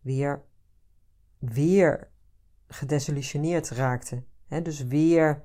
weer, 0.00 0.44
weer 1.38 2.10
gedesillusioneerd 2.66 3.68
raakten 3.70 4.28
dus 4.58 4.84
weer 4.84 5.44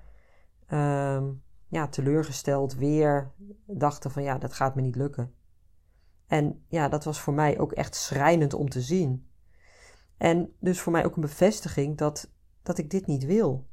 ehm, 0.67 1.31
ja, 1.67 1.87
teleurgesteld, 1.87 2.75
weer 2.75 3.31
dachten 3.65 4.11
van 4.11 4.23
ja, 4.23 4.37
dat 4.37 4.53
gaat 4.53 4.75
me 4.75 4.81
niet 4.81 4.95
lukken. 4.95 5.33
En 6.27 6.65
ja, 6.67 6.89
dat 6.89 7.03
was 7.03 7.19
voor 7.21 7.33
mij 7.33 7.59
ook 7.59 7.71
echt 7.71 7.95
schrijnend 7.95 8.53
om 8.53 8.69
te 8.69 8.81
zien. 8.81 9.27
En 10.17 10.53
dus 10.59 10.79
voor 10.79 10.91
mij 10.91 11.05
ook 11.05 11.15
een 11.15 11.21
bevestiging 11.21 11.97
dat, 11.97 12.31
dat 12.63 12.77
ik 12.77 12.89
dit 12.89 13.07
niet 13.07 13.25
wil. 13.25 13.67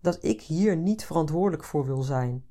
Dat 0.00 0.24
ik 0.24 0.42
hier 0.42 0.76
niet 0.76 1.04
verantwoordelijk 1.04 1.64
voor 1.64 1.86
wil 1.86 2.02
zijn. 2.02 2.44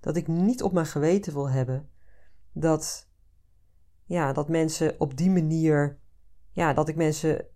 Dat 0.00 0.16
ik 0.16 0.26
niet 0.26 0.62
op 0.62 0.72
mijn 0.72 0.86
geweten 0.86 1.32
wil 1.32 1.50
hebben 1.50 1.90
dat, 2.52 3.08
ja, 4.04 4.32
dat 4.32 4.48
mensen 4.48 5.00
op 5.00 5.16
die 5.16 5.30
manier, 5.30 5.98
ja, 6.50 6.72
dat 6.72 6.88
ik 6.88 6.96
mensen 6.96 7.46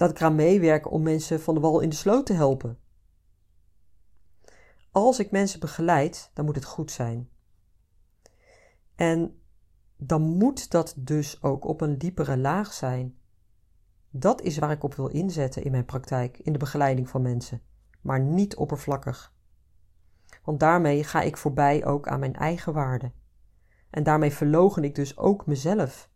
dat 0.00 0.10
ik 0.10 0.16
eraan 0.16 0.34
meewerk 0.34 0.90
om 0.90 1.02
mensen 1.02 1.40
van 1.40 1.54
de 1.54 1.60
wal 1.60 1.80
in 1.80 1.88
de 1.88 1.96
sloot 1.96 2.26
te 2.26 2.32
helpen. 2.32 2.78
Als 4.90 5.18
ik 5.18 5.30
mensen 5.30 5.60
begeleid, 5.60 6.30
dan 6.34 6.44
moet 6.44 6.54
het 6.54 6.64
goed 6.64 6.90
zijn. 6.90 7.28
En 8.94 9.40
dan 9.96 10.22
moet 10.22 10.70
dat 10.70 10.94
dus 10.96 11.42
ook 11.42 11.64
op 11.64 11.80
een 11.80 11.98
diepere 11.98 12.38
laag 12.38 12.72
zijn. 12.72 13.18
Dat 14.10 14.42
is 14.42 14.58
waar 14.58 14.70
ik 14.70 14.82
op 14.82 14.94
wil 14.94 15.08
inzetten 15.08 15.64
in 15.64 15.70
mijn 15.70 15.84
praktijk, 15.84 16.38
in 16.38 16.52
de 16.52 16.58
begeleiding 16.58 17.08
van 17.08 17.22
mensen, 17.22 17.62
maar 18.00 18.20
niet 18.20 18.56
oppervlakkig. 18.56 19.34
Want 20.44 20.60
daarmee 20.60 21.04
ga 21.04 21.20
ik 21.20 21.36
voorbij 21.36 21.84
ook 21.84 22.08
aan 22.08 22.20
mijn 22.20 22.34
eigen 22.34 22.72
waarde. 22.72 23.12
En 23.90 24.02
daarmee 24.02 24.32
verlogen 24.32 24.84
ik 24.84 24.94
dus 24.94 25.16
ook 25.16 25.46
mezelf. 25.46 26.10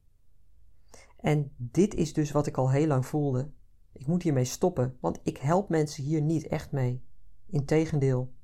En 1.21 1.53
dit 1.57 1.95
is 1.95 2.13
dus 2.13 2.33
wat 2.33 2.47
ik 2.47 2.57
al 2.57 2.71
heel 2.71 2.87
lang 2.87 3.07
voelde. 3.07 3.51
Ik 3.95 4.07
moet 4.07 4.23
hiermee 4.23 4.45
stoppen, 4.45 4.97
want 5.01 5.21
ik 5.23 5.37
help 5.37 5.69
mensen 5.69 6.05
hier 6.05 6.23
niet 6.23 6.47
echt 6.47 6.73
mee. 6.73 7.05
Integendeel. 7.47 8.35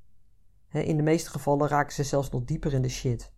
In 0.68 0.96
de 0.96 1.02
meeste 1.02 1.30
gevallen 1.30 1.68
raken 1.68 1.92
ze 1.92 2.04
zelfs 2.04 2.30
nog 2.30 2.44
dieper 2.44 2.72
in 2.72 2.82
de 2.82 2.88
shit. 2.88 3.32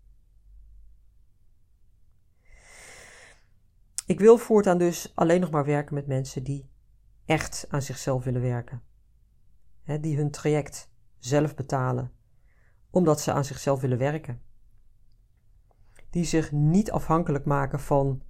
Ik 4.06 4.20
wil 4.20 4.38
voortaan 4.38 4.78
dus 4.78 5.12
alleen 5.14 5.40
nog 5.40 5.50
maar 5.50 5.64
werken 5.64 5.94
met 5.94 6.06
mensen 6.06 6.42
die 6.42 6.70
echt 7.24 7.66
aan 7.68 7.82
zichzelf 7.82 8.24
willen 8.24 8.40
werken. 8.40 8.82
Die 10.00 10.16
hun 10.16 10.30
traject 10.30 10.90
zelf 11.18 11.54
betalen. 11.54 12.12
omdat 12.90 13.20
ze 13.20 13.32
aan 13.32 13.44
zichzelf 13.44 13.80
willen 13.80 13.98
werken. 13.98 14.42
Die 16.10 16.24
zich 16.24 16.52
niet 16.52 16.90
afhankelijk 16.90 17.44
maken 17.44 17.80
van 17.80 18.22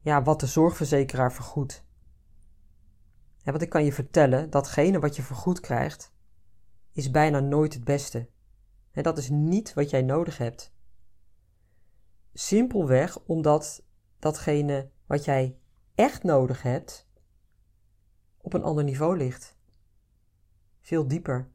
ja, 0.00 0.22
wat 0.22 0.40
de 0.40 0.46
zorgverzekeraar 0.46 1.32
vergoedt. 1.32 1.87
Ja, 3.48 3.54
want 3.54 3.66
ik 3.66 3.72
kan 3.72 3.84
je 3.84 3.92
vertellen, 3.92 4.50
datgene 4.50 4.98
wat 4.98 5.16
je 5.16 5.22
vergoed 5.22 5.60
krijgt, 5.60 6.12
is 6.92 7.10
bijna 7.10 7.40
nooit 7.40 7.74
het 7.74 7.84
beste. 7.84 8.28
En 8.90 9.02
dat 9.02 9.18
is 9.18 9.28
niet 9.28 9.74
wat 9.74 9.90
jij 9.90 10.02
nodig 10.02 10.38
hebt. 10.38 10.74
Simpelweg 12.32 13.18
omdat 13.18 13.84
datgene 14.18 14.90
wat 15.06 15.24
jij 15.24 15.58
echt 15.94 16.22
nodig 16.22 16.62
hebt, 16.62 17.08
op 18.36 18.52
een 18.52 18.62
ander 18.62 18.84
niveau 18.84 19.16
ligt. 19.16 19.56
Veel 20.80 21.08
dieper. 21.08 21.50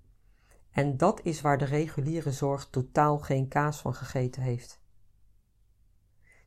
En 0.71 0.97
dat 0.97 1.21
is 1.23 1.41
waar 1.41 1.57
de 1.57 1.65
reguliere 1.65 2.31
zorg 2.31 2.69
totaal 2.69 3.17
geen 3.17 3.47
kaas 3.47 3.81
van 3.81 3.93
gegeten 3.93 4.41
heeft. 4.41 4.81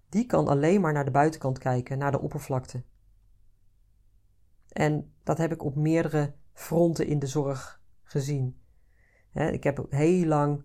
Die 0.08 0.26
kan 0.26 0.48
alleen 0.48 0.80
maar 0.80 0.92
naar 0.92 1.04
de 1.04 1.10
buitenkant 1.10 1.58
kijken, 1.58 1.98
naar 1.98 2.12
de 2.12 2.20
oppervlakte. 2.20 2.84
En 4.76 5.12
dat 5.22 5.38
heb 5.38 5.52
ik 5.52 5.64
op 5.64 5.74
meerdere 5.74 6.34
fronten 6.52 7.06
in 7.06 7.18
de 7.18 7.26
zorg 7.26 7.80
gezien. 8.02 8.60
ik 9.32 9.64
heb 9.64 9.86
heel 9.90 10.26
lang 10.26 10.64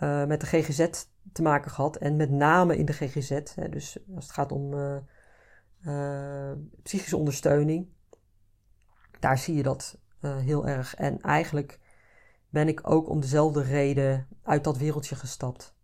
uh, 0.00 0.24
met 0.24 0.40
de 0.40 0.46
GGZ 0.46 1.04
te 1.32 1.42
maken 1.42 1.70
gehad 1.70 1.96
en 1.96 2.16
met 2.16 2.30
name 2.30 2.76
in 2.76 2.84
de 2.84 2.92
GGZ. 2.92 3.40
dus 3.70 3.98
als 4.14 4.24
het 4.24 4.32
gaat 4.32 4.52
om 4.52 4.72
uh, 4.74 4.96
uh, 5.82 6.52
psychische 6.82 7.16
ondersteuning, 7.16 7.88
daar 9.18 9.38
zie 9.38 9.54
je 9.54 9.62
dat 9.62 9.98
heel 10.20 10.66
erg. 10.66 10.94
En 10.94 11.20
eigenlijk 11.20 11.80
ben 12.48 12.68
ik 12.68 12.90
ook 12.90 13.08
om 13.08 13.20
dezelfde 13.20 13.62
reden 13.62 14.28
uit 14.42 14.64
dat 14.64 14.76
wereldje 14.76 15.14
gestapt. 15.14 15.74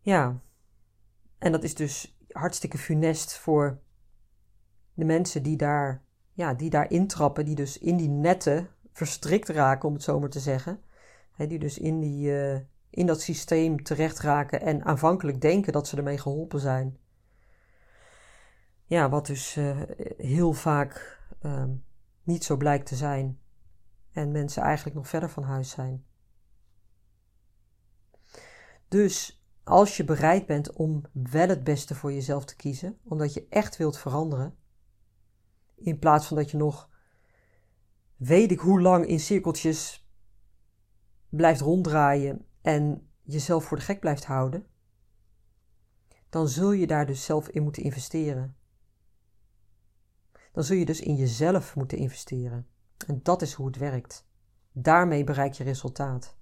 Ja, 0.00 0.40
en 1.38 1.52
dat 1.52 1.64
is 1.64 1.74
dus 1.74 2.16
hartstikke 2.28 2.78
funest 2.78 3.36
voor 3.36 3.80
de 4.94 5.04
mensen 5.04 5.42
die 5.42 5.56
daar, 5.56 6.02
ja, 6.32 6.54
die 6.54 6.70
daar 6.70 6.90
intrappen, 6.90 7.44
die 7.44 7.54
dus 7.54 7.78
in 7.78 7.96
die 7.96 8.08
netten 8.08 8.68
verstrikt 8.92 9.48
raken, 9.48 9.88
om 9.88 9.94
het 9.94 10.02
zo 10.02 10.20
maar 10.20 10.28
te 10.28 10.40
zeggen. 10.40 10.80
die 11.36 11.58
dus 11.58 11.78
in, 11.78 12.00
die, 12.00 12.30
uh, 12.30 12.58
in 12.90 13.06
dat 13.06 13.20
systeem 13.20 13.82
terecht 13.82 14.18
raken 14.18 14.60
en 14.60 14.84
aanvankelijk 14.84 15.40
denken 15.40 15.72
dat 15.72 15.88
ze 15.88 15.96
ermee 15.96 16.18
geholpen 16.18 16.60
zijn. 16.60 16.98
Ja, 18.84 19.08
wat 19.08 19.26
dus 19.26 19.56
uh, 19.56 19.80
heel 20.16 20.52
vaak 20.52 21.20
uh, 21.42 21.64
niet 22.22 22.44
zo 22.44 22.56
blijkt 22.56 22.86
te 22.86 22.96
zijn. 22.96 23.38
En 24.12 24.30
mensen 24.30 24.62
eigenlijk 24.62 24.96
nog 24.96 25.08
verder 25.08 25.30
van 25.30 25.42
huis 25.42 25.70
zijn. 25.70 26.04
Dus 28.88 29.44
als 29.64 29.96
je 29.96 30.04
bereid 30.04 30.46
bent 30.46 30.72
om 30.72 31.02
wel 31.12 31.48
het 31.48 31.64
beste 31.64 31.94
voor 31.94 32.12
jezelf 32.12 32.44
te 32.44 32.56
kiezen, 32.56 32.98
omdat 33.04 33.34
je 33.34 33.46
echt 33.48 33.76
wilt 33.76 33.98
veranderen, 33.98 34.54
in 35.80 35.98
plaats 35.98 36.26
van 36.26 36.36
dat 36.36 36.50
je 36.50 36.56
nog 36.56 36.90
weet 38.16 38.50
ik 38.50 38.60
hoe 38.60 38.80
lang 38.80 39.06
in 39.06 39.20
cirkeltjes 39.20 40.08
blijft 41.28 41.60
ronddraaien 41.60 42.46
en 42.60 43.10
jezelf 43.22 43.64
voor 43.64 43.76
de 43.76 43.82
gek 43.82 44.00
blijft 44.00 44.24
houden, 44.24 44.66
dan 46.28 46.48
zul 46.48 46.72
je 46.72 46.86
daar 46.86 47.06
dus 47.06 47.24
zelf 47.24 47.48
in 47.48 47.62
moeten 47.62 47.82
investeren. 47.82 48.56
Dan 50.52 50.64
zul 50.64 50.76
je 50.76 50.84
dus 50.84 51.00
in 51.00 51.14
jezelf 51.14 51.76
moeten 51.76 51.98
investeren. 51.98 52.66
En 53.06 53.20
dat 53.22 53.42
is 53.42 53.52
hoe 53.52 53.66
het 53.66 53.76
werkt. 53.76 54.28
Daarmee 54.72 55.24
bereik 55.24 55.52
je 55.52 55.64
resultaat. 55.64 56.36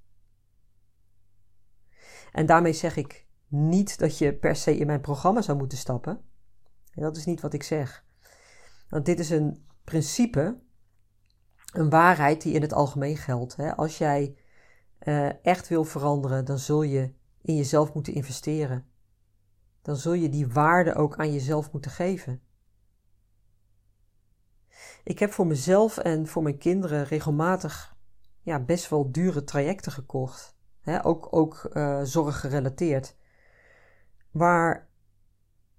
En 2.33 2.47
daarmee 2.47 2.73
zeg 2.73 2.97
ik 2.97 3.27
niet 3.49 3.99
dat 3.99 4.19
je 4.19 4.35
per 4.35 4.57
se 4.57 4.77
in 4.77 4.87
mijn 4.87 5.01
programma 5.01 5.43
zou 5.43 5.59
moeten 5.59 5.79
stappen. 5.79 6.21
En 6.91 7.03
dat 7.03 7.17
is 7.17 7.25
niet 7.25 7.41
wat 7.41 7.53
ik 7.53 7.63
zeg. 7.63 8.07
Want 8.89 9.05
dit 9.07 9.19
is 9.19 9.31
een 9.31 9.67
principe, 9.85 10.59
een 11.73 11.91
waarheid 11.91 12.43
die 12.43 12.55
in 12.55 12.63
het 12.63 12.73
algemeen 12.73 13.17
geldt. 13.17 13.57
Hè? 13.57 13.77
Als 13.77 13.99
jij 13.99 14.37
uh, 15.03 15.45
echt 15.45 15.69
wil 15.69 15.85
veranderen, 15.85 16.45
dan 16.45 16.59
zul 16.59 16.83
je 16.83 17.15
in 17.43 17.57
jezelf 17.57 17.95
moeten 17.95 18.15
investeren. 18.15 18.87
Dan 19.83 19.97
zul 19.97 20.13
je 20.13 20.29
die 20.29 20.49
waarde 20.49 20.95
ook 20.95 21.17
aan 21.17 21.33
jezelf 21.33 21.73
moeten 21.73 21.91
geven. 21.91 22.43
Ik 25.05 25.19
heb 25.19 25.33
voor 25.33 25.47
mezelf 25.47 25.99
en 25.99 26.27
voor 26.27 26.43
mijn 26.43 26.59
kinderen 26.59 27.05
regelmatig 27.05 27.97
ja, 28.43 28.61
best 28.61 28.89
wel 28.89 29.13
dure 29.13 29.45
trajecten 29.45 29.93
gekocht. 29.93 30.57
Ook, 31.03 31.29
ook 31.31 31.71
uh, 31.73 32.03
zorggerelateerd. 32.03 33.17
Waar 34.31 34.89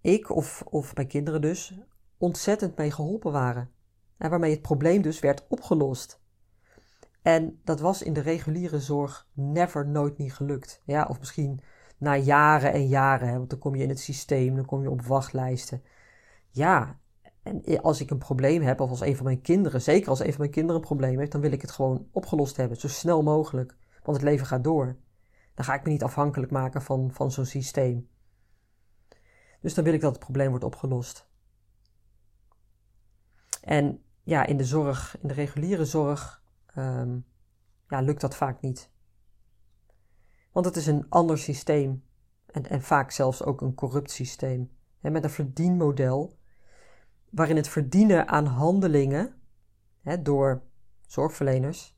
ik 0.01 0.29
of, 0.29 0.61
of 0.61 0.95
mijn 0.95 1.07
kinderen 1.07 1.41
dus 1.41 1.79
ontzettend 2.19 2.77
mee 2.77 2.91
geholpen 2.91 3.31
waren. 3.31 3.71
En 4.17 4.29
waarmee 4.29 4.51
het 4.51 4.61
probleem 4.61 5.01
dus 5.01 5.19
werd 5.19 5.45
opgelost. 5.47 6.21
En 7.21 7.59
dat 7.63 7.79
was 7.79 8.01
in 8.01 8.13
de 8.13 8.19
reguliere 8.19 8.79
zorg 8.79 9.27
never, 9.33 9.87
nooit 9.87 10.17
niet 10.17 10.33
gelukt. 10.33 10.81
Ja, 10.85 11.05
of 11.09 11.19
misschien 11.19 11.61
na 11.97 12.15
jaren 12.15 12.73
en 12.73 12.87
jaren, 12.87 13.27
hè, 13.27 13.37
want 13.37 13.49
dan 13.49 13.59
kom 13.59 13.75
je 13.75 13.83
in 13.83 13.89
het 13.89 13.99
systeem, 13.99 14.55
dan 14.55 14.65
kom 14.65 14.81
je 14.81 14.89
op 14.89 15.01
wachtlijsten. 15.01 15.83
Ja, 16.49 16.99
en 17.43 17.81
als 17.81 18.01
ik 18.01 18.09
een 18.09 18.17
probleem 18.17 18.61
heb, 18.61 18.79
of 18.79 18.89
als 18.89 19.01
een 19.01 19.15
van 19.15 19.25
mijn 19.25 19.41
kinderen, 19.41 19.81
zeker 19.81 20.09
als 20.09 20.19
een 20.19 20.29
van 20.29 20.39
mijn 20.39 20.51
kinderen 20.51 20.81
een 20.81 20.87
probleem 20.87 21.19
heeft, 21.19 21.31
dan 21.31 21.41
wil 21.41 21.51
ik 21.51 21.61
het 21.61 21.71
gewoon 21.71 22.07
opgelost 22.11 22.57
hebben, 22.57 22.77
zo 22.77 22.87
snel 22.87 23.23
mogelijk. 23.23 23.77
Want 24.03 24.17
het 24.17 24.25
leven 24.25 24.45
gaat 24.45 24.63
door. 24.63 24.97
Dan 25.55 25.65
ga 25.65 25.73
ik 25.73 25.83
me 25.83 25.89
niet 25.89 26.03
afhankelijk 26.03 26.51
maken 26.51 26.81
van, 26.81 27.11
van 27.13 27.31
zo'n 27.31 27.45
systeem. 27.45 28.09
Dus 29.61 29.73
dan 29.73 29.83
wil 29.83 29.93
ik 29.93 30.01
dat 30.01 30.11
het 30.11 30.19
probleem 30.19 30.49
wordt 30.49 30.63
opgelost. 30.65 31.28
En 33.61 34.03
ja, 34.23 34.45
in 34.45 34.57
de 34.57 34.65
zorg, 34.65 35.17
in 35.21 35.27
de 35.27 35.33
reguliere 35.33 35.85
zorg, 35.85 36.43
um, 36.77 37.25
ja, 37.87 38.01
lukt 38.01 38.21
dat 38.21 38.35
vaak 38.35 38.61
niet. 38.61 38.91
Want 40.51 40.65
het 40.65 40.75
is 40.75 40.87
een 40.87 41.05
ander 41.09 41.37
systeem. 41.37 42.03
En, 42.45 42.65
en 42.69 42.81
vaak 42.81 43.11
zelfs 43.11 43.43
ook 43.43 43.61
een 43.61 43.73
corrupt 43.73 44.11
systeem. 44.11 44.71
En 45.01 45.11
met 45.11 45.23
een 45.23 45.29
verdienmodel 45.29 46.37
waarin 47.29 47.55
het 47.55 47.67
verdienen 47.67 48.27
aan 48.27 48.45
handelingen 48.45 49.33
hè, 50.01 50.21
door 50.21 50.63
zorgverleners, 51.07 51.97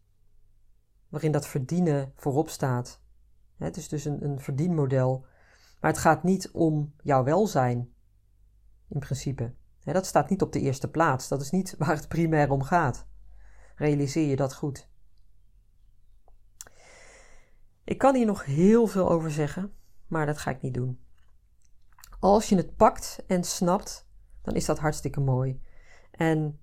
waarin 1.09 1.31
dat 1.31 1.47
verdienen 1.47 2.13
voorop 2.15 2.49
staat. 2.49 3.01
Het 3.57 3.77
is 3.77 3.87
dus 3.87 4.05
een, 4.05 4.23
een 4.23 4.39
verdienmodel, 4.39 5.25
maar 5.79 5.91
het 5.91 5.99
gaat 5.99 6.23
niet 6.23 6.51
om 6.51 6.93
jouw 7.03 7.23
welzijn 7.23 7.93
in 8.87 8.99
principe. 8.99 9.53
Dat 9.83 10.05
staat 10.05 10.29
niet 10.29 10.41
op 10.41 10.53
de 10.53 10.59
eerste 10.59 10.89
plaats. 10.89 11.27
Dat 11.27 11.41
is 11.41 11.49
niet 11.49 11.75
waar 11.77 11.95
het 11.95 12.07
primair 12.07 12.51
om 12.51 12.63
gaat. 12.63 13.05
Realiseer 13.75 14.27
je 14.27 14.35
dat 14.35 14.53
goed. 14.53 14.89
Ik 17.83 17.97
kan 17.97 18.15
hier 18.15 18.25
nog 18.25 18.45
heel 18.45 18.87
veel 18.87 19.09
over 19.09 19.31
zeggen, 19.31 19.73
maar 20.07 20.25
dat 20.25 20.37
ga 20.37 20.51
ik 20.51 20.61
niet 20.61 20.73
doen. 20.73 20.99
Als 22.19 22.49
je 22.49 22.55
het 22.55 22.75
pakt 22.75 23.23
en 23.27 23.43
snapt, 23.43 24.09
dan 24.41 24.55
is 24.55 24.65
dat 24.65 24.79
hartstikke 24.79 25.19
mooi. 25.19 25.61
En 26.11 26.59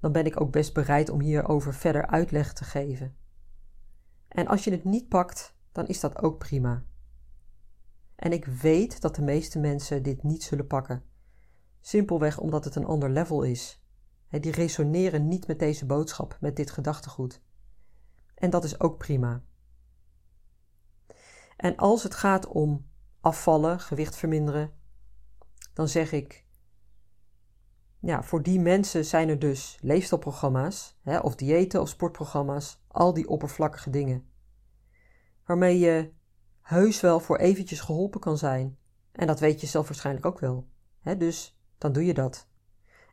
dan 0.00 0.12
ben 0.12 0.26
ik 0.26 0.40
ook 0.40 0.52
best 0.52 0.74
bereid 0.74 1.10
om 1.10 1.20
hierover 1.20 1.74
verder 1.74 2.06
uitleg 2.06 2.52
te 2.52 2.64
geven. 2.64 3.16
En 4.28 4.46
als 4.46 4.64
je 4.64 4.70
het 4.70 4.84
niet 4.84 5.08
pakt, 5.08 5.54
dan 5.72 5.86
is 5.86 6.00
dat 6.00 6.22
ook 6.22 6.38
prima. 6.38 6.84
En 8.16 8.32
ik 8.32 8.44
weet 8.44 9.00
dat 9.00 9.14
de 9.14 9.22
meeste 9.22 9.58
mensen 9.58 10.02
dit 10.02 10.22
niet 10.22 10.42
zullen 10.42 10.66
pakken. 10.66 11.02
Simpelweg 11.80 12.38
omdat 12.38 12.64
het 12.64 12.74
een 12.74 12.84
ander 12.84 13.10
level 13.10 13.42
is. 13.42 13.82
Die 14.30 14.52
resoneren 14.52 15.28
niet 15.28 15.46
met 15.46 15.58
deze 15.58 15.86
boodschap, 15.86 16.36
met 16.40 16.56
dit 16.56 16.70
gedachtegoed. 16.70 17.42
En 18.34 18.50
dat 18.50 18.64
is 18.64 18.80
ook 18.80 18.98
prima. 18.98 19.42
En 21.56 21.76
als 21.76 22.02
het 22.02 22.14
gaat 22.14 22.46
om 22.46 22.86
afvallen, 23.20 23.80
gewicht 23.80 24.16
verminderen, 24.16 24.72
dan 25.72 25.88
zeg 25.88 26.12
ik: 26.12 26.44
ja, 27.98 28.22
voor 28.22 28.42
die 28.42 28.60
mensen 28.60 29.04
zijn 29.04 29.28
er 29.28 29.38
dus 29.38 29.78
leefstijlprogramma's, 29.80 30.98
hè, 31.02 31.18
of 31.18 31.34
diëten 31.34 31.80
of 31.80 31.88
sportprogramma's, 31.88 32.82
al 32.88 33.14
die 33.14 33.28
oppervlakkige 33.28 33.90
dingen. 33.90 34.28
Waarmee 35.44 35.78
je 35.78 36.12
heus 36.60 37.00
wel 37.00 37.20
voor 37.20 37.36
eventjes 37.36 37.80
geholpen 37.80 38.20
kan 38.20 38.38
zijn. 38.38 38.78
En 39.12 39.26
dat 39.26 39.40
weet 39.40 39.60
je 39.60 39.66
zelf 39.66 39.86
waarschijnlijk 39.88 40.26
ook 40.26 40.38
wel. 40.38 40.68
Hè, 41.00 41.16
dus 41.16 41.59
dan 41.80 41.92
doe 41.92 42.04
je 42.04 42.14
dat. 42.14 42.48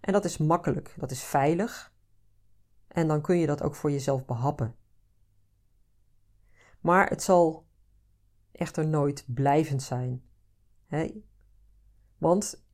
En 0.02 0.14
dat 0.14 0.26
is 0.26 0.38
makkelijk, 0.38 0.94
dat 0.98 1.12
is 1.12 1.24
veilig. 1.24 1.94
En 2.88 3.08
dan 3.08 3.22
kun 3.22 3.38
je 3.38 3.48
dat 3.48 3.64
ook 3.64 3.76
voor 3.76 3.92
jezelf 3.92 4.26
behappen. 4.26 4.76
Maar 6.80 7.10
het 7.10 7.24
zal 7.24 7.68
echter 8.52 8.88
nooit 8.88 9.26
blijvend 9.28 9.84
zijn. 9.84 10.24
Hè? 10.86 11.22
Want 12.18 12.66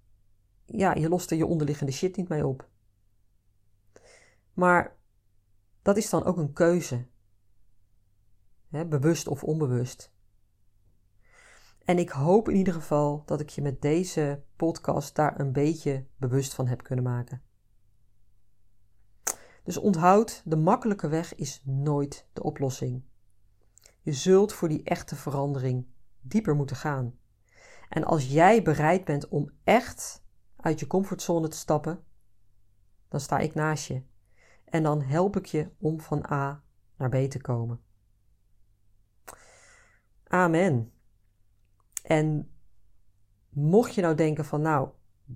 ja, 0.65 0.93
je 0.93 1.09
lost 1.09 1.31
er 1.31 1.37
je 1.37 1.45
onderliggende 1.45 1.91
shit 1.91 2.17
niet 2.17 2.29
mee 2.29 2.47
op. 2.47 2.69
Maar 4.53 4.97
dat 5.81 5.97
is 5.97 6.09
dan 6.09 6.23
ook 6.23 6.37
een 6.37 6.53
keuze. 6.53 7.07
hè, 8.69 8.85
bewust 8.85 9.27
of 9.27 9.43
onbewust. 9.43 10.12
En 11.85 11.97
ik 11.97 12.09
hoop 12.09 12.49
in 12.49 12.55
ieder 12.55 12.73
geval 12.73 13.23
dat 13.25 13.39
ik 13.39 13.49
je 13.49 13.61
met 13.61 13.81
deze 13.81 14.43
podcast 14.55 15.15
daar 15.15 15.39
een 15.39 15.51
beetje 15.51 16.05
bewust 16.17 16.53
van 16.53 16.67
heb 16.67 16.83
kunnen 16.83 17.03
maken. 17.03 17.41
Dus 19.63 19.77
onthoud, 19.77 20.41
de 20.45 20.55
makkelijke 20.55 21.07
weg 21.07 21.35
is 21.35 21.61
nooit 21.65 22.27
de 22.33 22.43
oplossing. 22.43 23.03
Je 24.01 24.13
zult 24.13 24.53
voor 24.53 24.67
die 24.67 24.83
echte 24.83 25.15
verandering 25.15 25.85
dieper 26.21 26.55
moeten 26.55 26.75
gaan. 26.75 27.17
En 27.89 28.03
als 28.03 28.27
jij 28.27 28.61
bereid 28.61 29.05
bent 29.05 29.27
om 29.27 29.51
echt 29.63 30.23
uit 30.55 30.79
je 30.79 30.87
comfortzone 30.87 31.47
te 31.47 31.57
stappen, 31.57 32.03
dan 33.07 33.19
sta 33.19 33.37
ik 33.37 33.53
naast 33.53 33.87
je. 33.87 34.03
En 34.65 34.83
dan 34.83 35.01
help 35.01 35.37
ik 35.37 35.45
je 35.45 35.69
om 35.77 36.01
van 36.01 36.25
A 36.31 36.63
naar 36.97 37.09
B 37.09 37.29
te 37.29 37.41
komen. 37.41 37.81
Amen. 40.27 40.92
En 42.03 42.51
mocht 43.49 43.95
je 43.95 44.01
nou 44.01 44.15
denken 44.15 44.45
van 44.45 44.61
nou, 44.61 44.89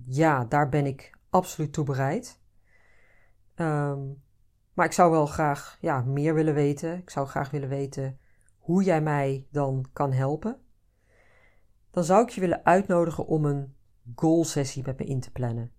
ja, 0.04 0.44
daar 0.44 0.68
ben 0.68 0.86
ik 0.86 1.18
absoluut 1.30 1.72
toe 1.72 1.84
bereid. 1.84 2.40
Ehm, 3.54 4.00
maar 4.72 4.86
ik 4.86 4.92
zou 4.92 5.10
wel 5.10 5.26
graag 5.26 5.78
ja, 5.80 6.00
meer 6.02 6.34
willen 6.34 6.54
weten. 6.54 6.98
Ik 6.98 7.10
zou 7.10 7.26
graag 7.26 7.50
willen 7.50 7.68
weten 7.68 8.18
hoe 8.58 8.82
jij 8.82 9.02
mij 9.02 9.46
dan 9.50 9.86
kan 9.92 10.12
helpen. 10.12 10.60
Dan 11.90 12.04
zou 12.04 12.22
ik 12.22 12.28
je 12.28 12.40
willen 12.40 12.64
uitnodigen 12.64 13.26
om 13.26 13.44
een 13.44 13.74
goal 14.14 14.44
sessie 14.44 14.82
met 14.86 14.98
me 14.98 15.04
in 15.04 15.20
te 15.20 15.32
plannen. 15.32 15.72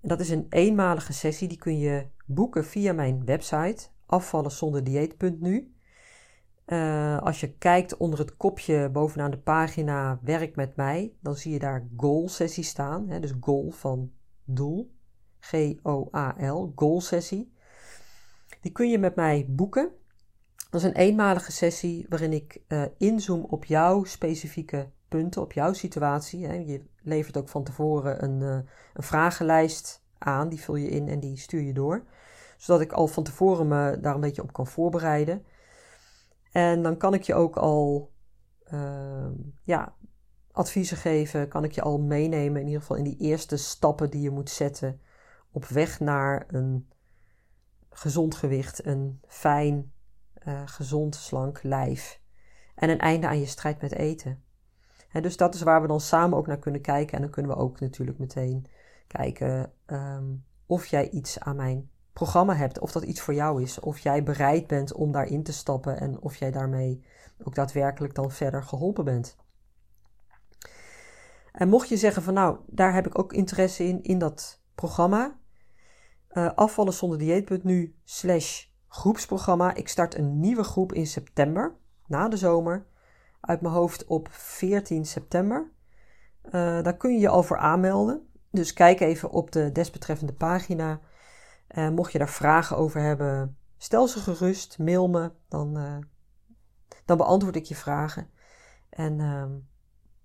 En 0.00 0.08
dat 0.08 0.20
is 0.20 0.30
een 0.30 0.46
eenmalige 0.48 1.12
sessie, 1.12 1.48
die 1.48 1.58
kun 1.58 1.78
je 1.78 2.06
boeken 2.26 2.64
via 2.64 2.92
mijn 2.92 3.24
website 3.24 3.88
afvallenzonderdieet.nu. 4.06 5.74
Uh, 6.68 7.18
als 7.18 7.40
je 7.40 7.52
kijkt 7.52 7.96
onder 7.96 8.18
het 8.18 8.36
kopje 8.36 8.88
bovenaan 8.90 9.30
de 9.30 9.38
pagina 9.38 10.18
Werk 10.22 10.56
met 10.56 10.76
mij, 10.76 11.12
dan 11.20 11.34
zie 11.34 11.52
je 11.52 11.58
daar 11.58 11.88
goal 11.96 12.28
sessie 12.28 12.64
staan. 12.64 13.08
Hè, 13.08 13.20
dus 13.20 13.32
goal 13.40 13.70
van 13.70 14.10
doel. 14.44 14.96
G-O-A-L, 15.40 16.72
goal 16.74 17.00
sessie. 17.00 17.52
Die 18.60 18.72
kun 18.72 18.90
je 18.90 18.98
met 18.98 19.14
mij 19.14 19.46
boeken. 19.48 19.90
Dat 20.70 20.80
is 20.80 20.86
een 20.86 20.96
eenmalige 20.96 21.52
sessie 21.52 22.06
waarin 22.08 22.32
ik 22.32 22.60
uh, 22.68 22.82
inzoom 22.98 23.44
op 23.44 23.64
jouw 23.64 24.04
specifieke 24.04 24.90
punten, 25.08 25.42
op 25.42 25.52
jouw 25.52 25.72
situatie. 25.72 26.46
Hè. 26.46 26.54
Je 26.54 26.84
levert 27.02 27.36
ook 27.36 27.48
van 27.48 27.64
tevoren 27.64 28.24
een, 28.24 28.40
uh, 28.40 28.70
een 28.94 29.02
vragenlijst 29.02 30.02
aan, 30.18 30.48
die 30.48 30.60
vul 30.60 30.76
je 30.76 30.88
in 30.88 31.08
en 31.08 31.20
die 31.20 31.36
stuur 31.36 31.62
je 31.62 31.72
door. 31.72 32.04
Zodat 32.56 32.80
ik 32.80 32.92
al 32.92 33.06
van 33.06 33.22
tevoren 33.22 33.68
me 33.68 33.98
daar 34.00 34.14
een 34.14 34.20
beetje 34.20 34.42
op 34.42 34.52
kan 34.52 34.66
voorbereiden. 34.66 35.44
En 36.52 36.82
dan 36.82 36.96
kan 36.96 37.14
ik 37.14 37.22
je 37.22 37.34
ook 37.34 37.56
al 37.56 38.12
uh, 38.72 39.28
ja, 39.62 39.94
adviezen 40.52 40.96
geven, 40.96 41.48
kan 41.48 41.64
ik 41.64 41.72
je 41.72 41.82
al 41.82 41.98
meenemen, 41.98 42.60
in 42.60 42.66
ieder 42.66 42.80
geval 42.80 42.96
in 42.96 43.04
die 43.04 43.18
eerste 43.18 43.56
stappen 43.56 44.10
die 44.10 44.20
je 44.20 44.30
moet 44.30 44.50
zetten 44.50 45.00
op 45.50 45.64
weg 45.64 46.00
naar 46.00 46.46
een 46.48 46.88
gezond 47.90 48.34
gewicht, 48.34 48.86
een 48.86 49.20
fijn, 49.26 49.92
uh, 50.48 50.62
gezond, 50.64 51.14
slank 51.14 51.62
lijf. 51.62 52.20
En 52.74 52.90
een 52.90 52.98
einde 52.98 53.26
aan 53.26 53.38
je 53.38 53.46
strijd 53.46 53.80
met 53.80 53.92
eten. 53.92 54.42
En 55.12 55.22
dus 55.22 55.36
dat 55.36 55.54
is 55.54 55.62
waar 55.62 55.82
we 55.82 55.88
dan 55.88 56.00
samen 56.00 56.38
ook 56.38 56.46
naar 56.46 56.58
kunnen 56.58 56.80
kijken. 56.80 57.14
En 57.14 57.22
dan 57.22 57.30
kunnen 57.30 57.50
we 57.50 57.62
ook 57.62 57.80
natuurlijk 57.80 58.18
meteen 58.18 58.66
kijken 59.06 59.72
um, 59.86 60.44
of 60.66 60.86
jij 60.86 61.10
iets 61.10 61.40
aan 61.40 61.56
mijn 61.56 61.90
programma 62.18 62.54
hebt, 62.54 62.78
of 62.78 62.92
dat 62.92 63.02
iets 63.02 63.20
voor 63.20 63.34
jou 63.34 63.62
is, 63.62 63.80
of 63.80 63.98
jij 63.98 64.22
bereid 64.22 64.66
bent 64.66 64.92
om 64.92 65.12
daarin 65.12 65.42
te 65.42 65.52
stappen 65.52 66.00
en 66.00 66.20
of 66.20 66.36
jij 66.36 66.50
daarmee 66.50 67.04
ook 67.44 67.54
daadwerkelijk 67.54 68.14
dan 68.14 68.30
verder 68.30 68.62
geholpen 68.62 69.04
bent. 69.04 69.36
En 71.52 71.68
mocht 71.68 71.88
je 71.88 71.96
zeggen 71.96 72.22
van 72.22 72.34
nou, 72.34 72.58
daar 72.66 72.94
heb 72.94 73.06
ik 73.06 73.18
ook 73.18 73.32
interesse 73.32 73.84
in, 73.84 74.02
in 74.02 74.18
dat 74.18 74.62
programma, 74.74 75.38
uh, 76.32 76.50
afvallen 76.54 76.92
zonder 76.92 77.18
dieet.nu 77.18 77.96
slash 78.04 78.64
groepsprogramma. 78.88 79.74
Ik 79.74 79.88
start 79.88 80.14
een 80.14 80.40
nieuwe 80.40 80.64
groep 80.64 80.92
in 80.92 81.06
september, 81.06 81.76
na 82.06 82.28
de 82.28 82.36
zomer, 82.36 82.86
uit 83.40 83.60
mijn 83.60 83.74
hoofd 83.74 84.04
op 84.06 84.28
14 84.30 85.06
september. 85.06 85.70
Uh, 86.44 86.52
daar 86.82 86.96
kun 86.96 87.12
je 87.12 87.18
je 87.18 87.28
al 87.28 87.42
voor 87.42 87.58
aanmelden. 87.58 88.28
Dus 88.50 88.72
kijk 88.72 89.00
even 89.00 89.30
op 89.30 89.52
de 89.52 89.72
desbetreffende 89.72 90.32
pagina 90.32 91.00
uh, 91.76 91.88
mocht 91.88 92.12
je 92.12 92.18
daar 92.18 92.28
vragen 92.28 92.76
over 92.76 93.00
hebben, 93.00 93.56
stel 93.76 94.08
ze 94.08 94.18
gerust, 94.18 94.78
mail 94.78 95.08
me, 95.08 95.32
dan, 95.48 95.78
uh, 95.78 95.98
dan 97.04 97.16
beantwoord 97.16 97.56
ik 97.56 97.64
je 97.64 97.74
vragen. 97.74 98.30
En 98.90 99.18
uh, 99.18 99.44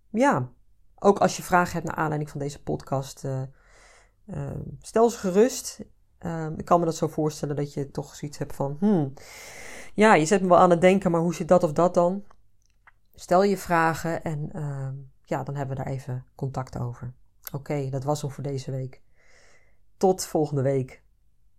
ja, 0.09 0.49
ook 0.95 1.19
als 1.19 1.37
je 1.37 1.43
vragen 1.43 1.73
hebt 1.73 1.85
naar 1.85 1.95
aanleiding 1.95 2.29
van 2.29 2.39
deze 2.39 2.63
podcast, 2.63 3.23
uh, 3.23 3.41
stel 4.81 5.09
ze 5.09 5.17
gerust. 5.17 5.85
Ehm, 6.17 6.53
ik 6.57 6.65
kan 6.65 6.79
me 6.79 6.85
dat 6.85 6.95
zo 6.95 7.07
voorstellen 7.07 7.55
dat 7.55 7.73
je 7.73 7.91
toch 7.91 8.15
zoiets 8.15 8.37
hebt 8.37 8.55
van, 8.55 8.77
hmm, 8.79 9.13
ja, 9.93 10.13
je 10.13 10.25
zet 10.25 10.41
me 10.41 10.47
wel 10.47 10.57
aan 10.57 10.69
het 10.69 10.81
denken, 10.81 11.11
maar 11.11 11.21
hoe 11.21 11.35
zit 11.35 11.47
dat 11.47 11.63
of 11.63 11.71
dat 11.71 11.93
dan? 11.93 12.23
Stel 13.13 13.43
je 13.43 13.57
vragen 13.57 14.23
en 14.23 14.49
ehm, 14.51 14.93
ja, 15.21 15.43
dan 15.43 15.55
hebben 15.55 15.77
we 15.77 15.83
daar 15.83 15.93
even 15.93 16.25
contact 16.35 16.79
over. 16.79 17.13
Oké, 17.51 17.89
dat 17.89 18.03
was 18.03 18.21
hem 18.21 18.31
voor 18.31 18.43
deze 18.43 18.71
week. 18.71 19.01
Tot 19.97 20.25
volgende 20.25 20.61
week. 20.61 21.02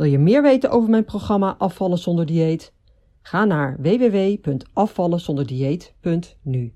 Wil 0.00 0.08
je 0.08 0.18
meer 0.18 0.42
weten 0.42 0.70
over 0.70 0.90
mijn 0.90 1.04
programma 1.04 1.54
Afvallen 1.58 1.98
zonder 1.98 2.26
dieet? 2.26 2.72
Ga 3.22 3.44
naar 3.44 3.76
www.afvallenzonderdieet.nu. 3.80 6.74